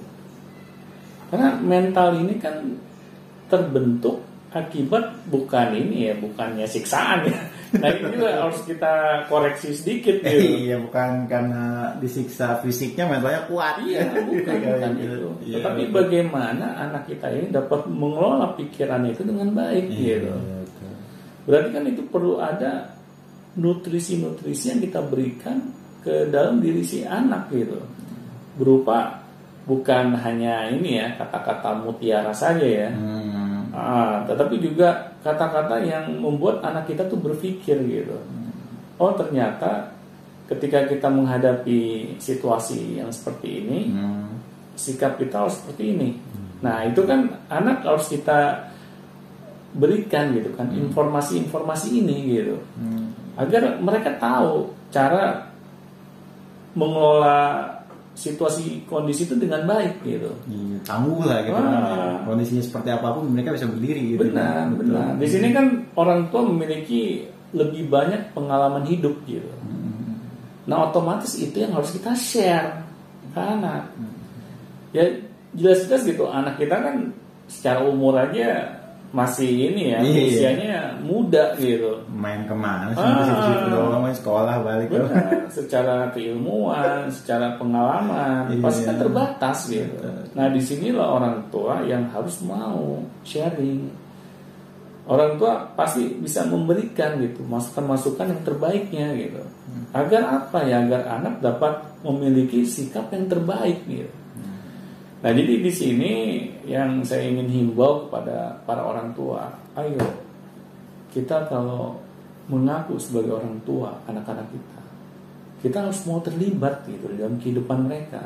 Karena 1.32 1.58
mental 1.58 2.21
ini 2.21 2.36
kan 2.38 2.56
terbentuk 3.56 4.15
akibat 4.56 5.04
bukan 5.28 5.76
ini 5.76 6.12
ya, 6.12 6.13
bukannya 6.15 6.63
siksaan 6.63 7.28
ya. 7.28 7.39
Nah 7.76 7.91
ini 7.91 8.08
juga 8.15 8.30
harus 8.39 8.63
kita 8.63 8.94
koreksi 9.28 9.76
sedikit 9.76 10.15
gitu. 10.24 10.48
iya 10.63 10.80
bukan 10.80 11.28
karena 11.28 11.91
disiksa 12.00 12.63
fisiknya 12.63 13.04
mentalnya 13.04 13.44
kuat 13.52 13.84
Iya, 13.84 14.08
bukan, 14.32 14.56
bukan 14.63 14.94
itu. 14.96 15.30
Iya, 15.44 15.56
Tetapi 15.60 15.82
betul. 15.84 15.96
bagaimana 16.00 16.68
anak 16.88 17.04
kita 17.12 17.28
ini 17.36 17.52
dapat 17.52 17.84
mengelola 17.91 18.56
pikiran 18.56 19.04
itu 19.12 19.28
dengan 19.28 19.52
baik 19.52 19.91
Iya, 19.91 20.15
gitu. 20.24 20.32
betul. 20.32 20.91
Berarti 21.46 21.70
kan 21.76 21.84
itu 21.84 22.02
perlu 22.08 22.34
ada 22.39 22.72
nutrisi-nutrisi 23.60 24.65
yang 24.72 24.80
kita 24.80 25.00
berikan 25.04 25.58
ke 26.00 26.32
dalam 26.32 26.63
diri 26.63 26.80
si 26.86 27.04
anak 27.04 27.52
gitu. 27.52 27.80
Berupa 28.56 29.20
bukan 29.65 30.13
hanya 30.22 30.70
ini 30.70 31.02
ya 31.02 31.12
kata-kata 31.18 31.82
mutiara 31.84 32.32
saja 32.32 32.63
ya. 32.63 32.89
Hmm. 32.94 33.14
Ah, 33.75 34.23
tetapi 34.23 34.55
juga 34.63 35.11
kata-kata 35.19 35.83
yang 35.83 36.15
membuat 36.15 36.63
anak 36.63 36.88
kita 36.88 37.03
tuh 37.11 37.19
berpikir 37.19 37.75
gitu. 37.83 38.15
Oh 38.95 39.11
ternyata 39.11 39.91
ketika 40.47 40.88
kita 40.88 41.11
menghadapi 41.11 42.15
situasi 42.15 43.03
yang 43.03 43.11
seperti 43.11 43.65
ini, 43.65 43.79
Hmm. 43.91 44.39
sikap 44.79 45.19
kita 45.19 45.43
harus 45.43 45.59
seperti 45.59 45.91
ini. 45.91 46.09
Nah 46.63 46.88
itu 46.88 47.03
kan 47.03 47.35
anak 47.51 47.83
harus 47.83 48.07
kita 48.07 48.71
berikan 49.75 50.31
gitu 50.31 50.55
kan 50.55 50.71
informasi-informasi 50.71 51.99
ini 51.99 52.17
gitu 52.31 52.55
Hmm. 52.79 53.11
agar 53.35 53.75
mereka 53.83 54.15
tahu 54.15 54.71
cara 54.88 55.51
mengelola 56.75 57.74
situasi 58.15 58.88
kondisi 58.88 59.28
itu 59.28 59.36
dengan 59.36 59.67
baik 59.67 59.99
gitu. 60.08 60.32
Iya, 60.47 60.80
tangguh 60.88 61.28
lah 61.28 61.43
gitu 61.43 61.60
kan. 61.60 62.23
Kondisinya 62.23 62.63
seperti 62.63 62.89
apa 62.95 63.12
pun 63.12 63.28
mereka 63.28 63.51
bisa 63.51 63.67
berdiri 63.67 64.15
gitu. 64.15 64.32
Benar, 64.32 64.56
kan. 64.56 64.67
benar. 64.80 65.10
Di 65.19 65.28
sini 65.28 65.51
kan 65.51 65.86
orang 65.99 66.32
tua 66.32 66.47
memiliki 66.47 67.28
lebih 67.51 67.91
banyak 67.91 68.32
pengalaman 68.32 68.88
hidup 68.88 69.19
gitu. 69.28 69.51
Nah 70.65 70.89
otomatis 70.89 71.36
itu 71.38 71.62
yang 71.62 71.75
harus 71.75 71.91
kita 71.93 72.15
share 72.15 72.88
ke 73.36 73.39
anak. 73.39 73.91
Ya 74.95 75.12
jelas-jelas 75.56 76.08
gitu 76.08 76.28
anak 76.32 76.56
kita 76.56 76.75
kan 76.80 77.12
secara 77.51 77.84
umur 77.86 78.15
aja 78.17 78.74
masih 79.15 79.71
ini 79.71 79.95
ya 79.95 80.04
Iya. 80.04 80.23
usianya 80.28 80.75
muda 80.99 81.56
gitu. 81.56 82.04
Main 82.12 82.43
ke 82.43 82.51
mana 82.51 82.91
sih? 82.91 82.99
Ah. 82.99 83.23
Situ 83.47 83.67
doang, 83.71 84.04
main 84.04 84.12
sekolah 84.12 84.56
balik. 84.60 84.91
Benar, 84.91 85.47
secara 85.56 86.12
keilmuan, 86.12 87.08
secara 87.08 87.56
pengalaman 87.56 88.51
Iya. 88.51 88.60
pasti 88.60 88.84
kan 88.84 88.99
terbatas 88.99 89.71
gitu. 89.71 89.88
Betul. 89.88 90.36
Nah 90.36 90.51
di 90.51 90.60
sinilah 90.60 91.08
orang 91.08 91.47
tua 91.47 91.80
yang 91.88 92.12
harus 92.12 92.43
mau 92.43 92.99
sharing. 93.23 93.88
Orang 95.08 95.38
tua 95.39 95.63
pasti 95.78 96.17
bisa 96.17 96.43
memberikan 96.43 97.15
gitu 97.21 97.45
masukan-masukan 97.45 98.25
yang 98.36 98.41
terbaiknya 98.43 99.08
gitu. 99.15 99.41
Agar 99.95 100.43
apa 100.43 100.65
ya? 100.67 100.84
Agar 100.84 101.08
anak 101.08 101.39
dapat 101.39 101.78
memiliki 102.04 102.67
sikap 102.67 103.13
yang 103.15 103.32
terbaik 103.32 103.80
gitu. 103.88 104.12
Nah 105.23 105.32
jadi 105.32 105.63
di 105.63 105.71
sini 105.71 106.13
yang 106.67 107.06
saya 107.06 107.30
ingin 107.30 107.47
himbau 107.47 108.08
kepada 108.08 108.60
para 108.67 108.84
orang 108.84 109.15
tua, 109.15 109.47
ayo 109.80 110.01
kita 111.15 111.47
kalau 111.47 111.95
mengaku 112.51 112.99
sebagai 112.99 113.39
orang 113.39 113.58
tua 113.63 113.95
anak-anak 114.06 114.47
kita, 114.51 114.82
kita 115.63 115.78
harus 115.88 116.04
mau 116.06 116.19
terlibat 116.19 116.84
gitu 116.86 117.08
dalam 117.15 117.39
kehidupan 117.39 117.88
mereka. 117.88 118.21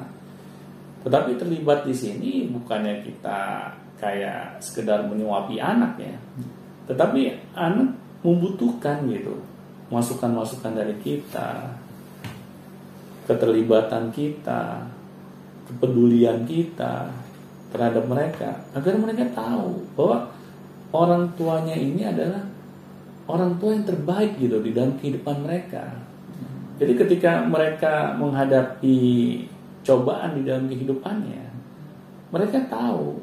Tetapi 1.05 1.39
terlibat 1.39 1.87
di 1.87 1.95
sini 1.95 2.51
bukannya 2.51 3.05
kita 3.05 3.71
kayak 4.01 4.59
sekedar 4.59 5.07
menyuapi 5.07 5.55
anak 5.61 5.95
ya, 5.95 6.17
tetapi 6.91 7.53
anak 7.55 7.95
membutuhkan 8.19 9.07
gitu 9.07 9.39
masukan-masukan 9.89 10.75
dari 10.75 10.95
kita, 10.99 11.79
keterlibatan 13.25 14.11
kita, 14.11 14.85
kepedulian 15.69 16.49
kita 16.49 17.13
terhadap 17.69 18.09
mereka 18.09 18.65
agar 18.73 18.97
mereka 18.97 19.23
tahu 19.37 19.85
bahwa 19.93 20.17
orang 20.89 21.29
tuanya 21.37 21.77
ini 21.77 22.01
adalah 22.01 22.41
orang 23.29 23.61
tua 23.61 23.77
yang 23.77 23.85
terbaik 23.85 24.41
gitu 24.41 24.57
di 24.65 24.73
dalam 24.73 24.97
kehidupan 24.97 25.45
mereka. 25.45 25.85
Jadi 26.81 26.93
ketika 26.95 27.45
mereka 27.45 28.17
menghadapi 28.17 28.97
cobaan 29.85 30.41
di 30.41 30.47
dalam 30.47 30.65
kehidupannya, 30.65 31.45
mereka 32.33 32.57
tahu 32.71 33.19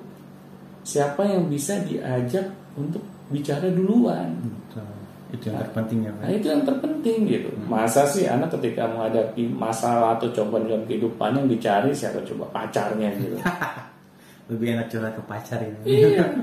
siapa 0.87 1.27
yang 1.27 1.51
bisa 1.51 1.83
diajak 1.83 2.53
untuk 2.79 3.03
bicara 3.33 3.67
duluan. 3.73 4.39
Betul. 4.39 4.96
Itu 5.35 5.51
yang 5.51 5.59
terpenting 5.59 6.07
ya. 6.07 6.13
Nah 6.23 6.31
itu 6.31 6.47
yang 6.47 6.63
terpenting 6.63 7.19
gitu. 7.27 7.51
Masa 7.67 8.07
sih 8.07 8.27
anak 8.27 8.55
ketika 8.59 8.87
menghadapi 8.87 9.43
masalah 9.51 10.15
atau 10.17 10.31
cobaan 10.31 10.71
dalam 10.71 10.87
kehidupan 10.87 11.35
yang 11.35 11.47
dicari 11.51 11.91
siapa 11.91 12.23
coba 12.23 12.47
pacarnya 12.55 13.11
gitu. 13.19 13.37
Lebih 14.47 14.79
enak 14.79 14.87
curhat 14.87 15.19
ke 15.19 15.23
pacar 15.27 15.59
ya. 15.59 15.75
iya. 15.83 16.23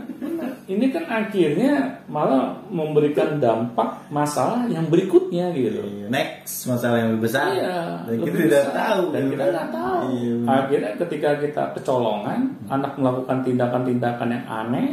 Ini 0.63 0.95
kan 0.95 1.03
akhirnya 1.07 2.03
malah 2.07 2.55
memberikan 2.71 3.35
dampak 3.35 4.07
masalah 4.07 4.63
yang 4.71 4.87
berikutnya 4.87 5.51
gitu. 5.51 5.83
Iya, 5.83 6.07
Next 6.07 6.71
masalah 6.71 7.03
yang 7.03 7.09
lebih 7.15 7.27
besar. 7.27 7.51
Iya, 7.51 7.99
Dan 8.07 8.15
kita 8.15 8.27
lebih 8.31 8.39
tidak 8.47 8.63
besar. 8.63 8.75
tahu. 8.79 9.03
Dan 9.11 9.21
gitu 9.23 9.31
kita 9.35 9.43
kan. 9.43 9.51
nggak 9.51 9.69
tahu. 9.75 9.99
Iya. 10.07 10.33
Akhirnya 10.47 10.91
ketika 11.03 11.29
kita 11.43 11.63
kecolongan, 11.75 12.39
anak 12.71 12.93
melakukan 12.95 13.37
tindakan-tindakan 13.43 14.29
yang 14.31 14.45
aneh, 14.47 14.87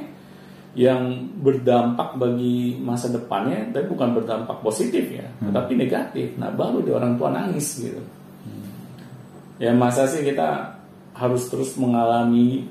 yang 0.73 1.03
berdampak 1.43 2.15
bagi 2.15 2.79
masa 2.79 3.11
depannya, 3.11 3.75
tapi 3.75 3.91
bukan 3.91 4.15
berdampak 4.15 4.63
positif 4.63 5.03
ya, 5.11 5.27
Hmm. 5.43 5.51
tetapi 5.51 5.73
negatif. 5.75 6.29
Nah, 6.39 6.55
baru 6.55 6.79
di 6.79 6.95
orang 6.95 7.19
tua 7.19 7.35
nangis 7.35 7.83
gitu. 7.83 7.99
Hmm. 8.47 8.71
Ya 9.59 9.75
masa 9.75 10.07
sih 10.07 10.23
kita 10.23 10.79
harus 11.13 11.51
terus 11.51 11.75
mengalami 11.75 12.65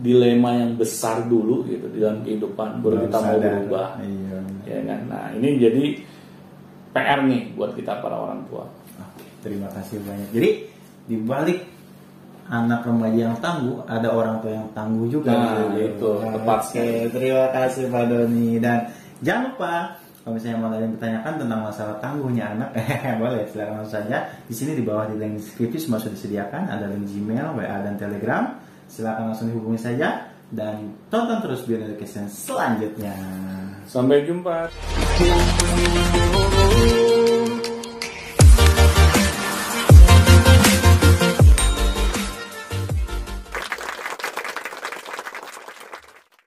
dilema 0.00 0.56
yang 0.56 0.78
besar 0.78 1.28
dulu 1.28 1.66
gitu 1.68 1.84
di 1.92 2.00
dalam 2.00 2.24
kehidupan 2.24 2.80
baru 2.80 3.04
kita 3.04 3.18
mau 3.20 3.36
berubah 3.36 3.88
Iya. 4.00 4.38
ya 4.64 4.78
kan 4.88 5.00
nah 5.12 5.28
ini 5.36 5.60
jadi 5.60 5.84
PR 6.96 7.20
nih 7.28 7.52
buat 7.52 7.76
kita 7.76 8.00
para 8.00 8.16
orang 8.16 8.40
tua 8.48 8.64
Oke, 8.96 9.24
terima 9.44 9.68
kasih 9.76 10.00
banyak. 10.00 10.28
Jadi 10.32 10.50
di 11.04 11.16
balik 11.20 11.60
anak 12.50 12.82
remaja 12.82 13.30
yang 13.30 13.36
tangguh 13.38 13.78
ada 13.86 14.10
orang 14.10 14.42
tua 14.42 14.52
yang 14.58 14.68
tangguh 14.74 15.06
juga. 15.06 15.30
Nah, 15.30 15.70
gitu. 15.78 15.86
itu, 15.86 16.10
tepat 16.34 16.60
Oke, 16.66 16.88
terima 17.14 17.46
kasih 17.54 17.82
Pak 17.86 18.04
Doni 18.10 18.58
dan 18.58 18.78
jangan 19.22 19.42
lupa 19.54 19.74
kalau 20.20 20.36
misalnya 20.36 20.56
mau 20.60 20.68
ada 20.68 20.84
yang 20.84 20.92
bertanyakan 21.00 21.32
tentang 21.40 21.60
masalah 21.64 21.96
tangguhnya 21.96 22.44
anak, 22.52 22.70
boleh 23.22 23.40
silakan 23.48 23.74
langsung 23.80 23.96
saja. 24.04 24.28
Di 24.44 24.54
sini 24.54 24.76
di 24.76 24.84
bawah 24.84 25.08
di 25.08 25.16
link 25.16 25.40
deskripsi 25.40 25.88
semua 25.88 25.96
sudah 25.96 26.12
disediakan, 26.12 26.68
ada 26.68 26.84
link 26.92 27.08
Gmail, 27.08 27.56
WA 27.56 27.76
dan 27.80 27.96
Telegram. 27.96 28.44
Silakan 28.84 29.32
langsung 29.32 29.48
dihubungi 29.48 29.80
saja 29.80 30.28
dan 30.52 30.92
tonton 31.08 31.38
terus 31.40 31.64
Beyond 31.64 31.94
Education 31.94 32.26
selanjutnya. 32.28 33.14
sampai 33.90 34.22
jumpa 34.22 34.70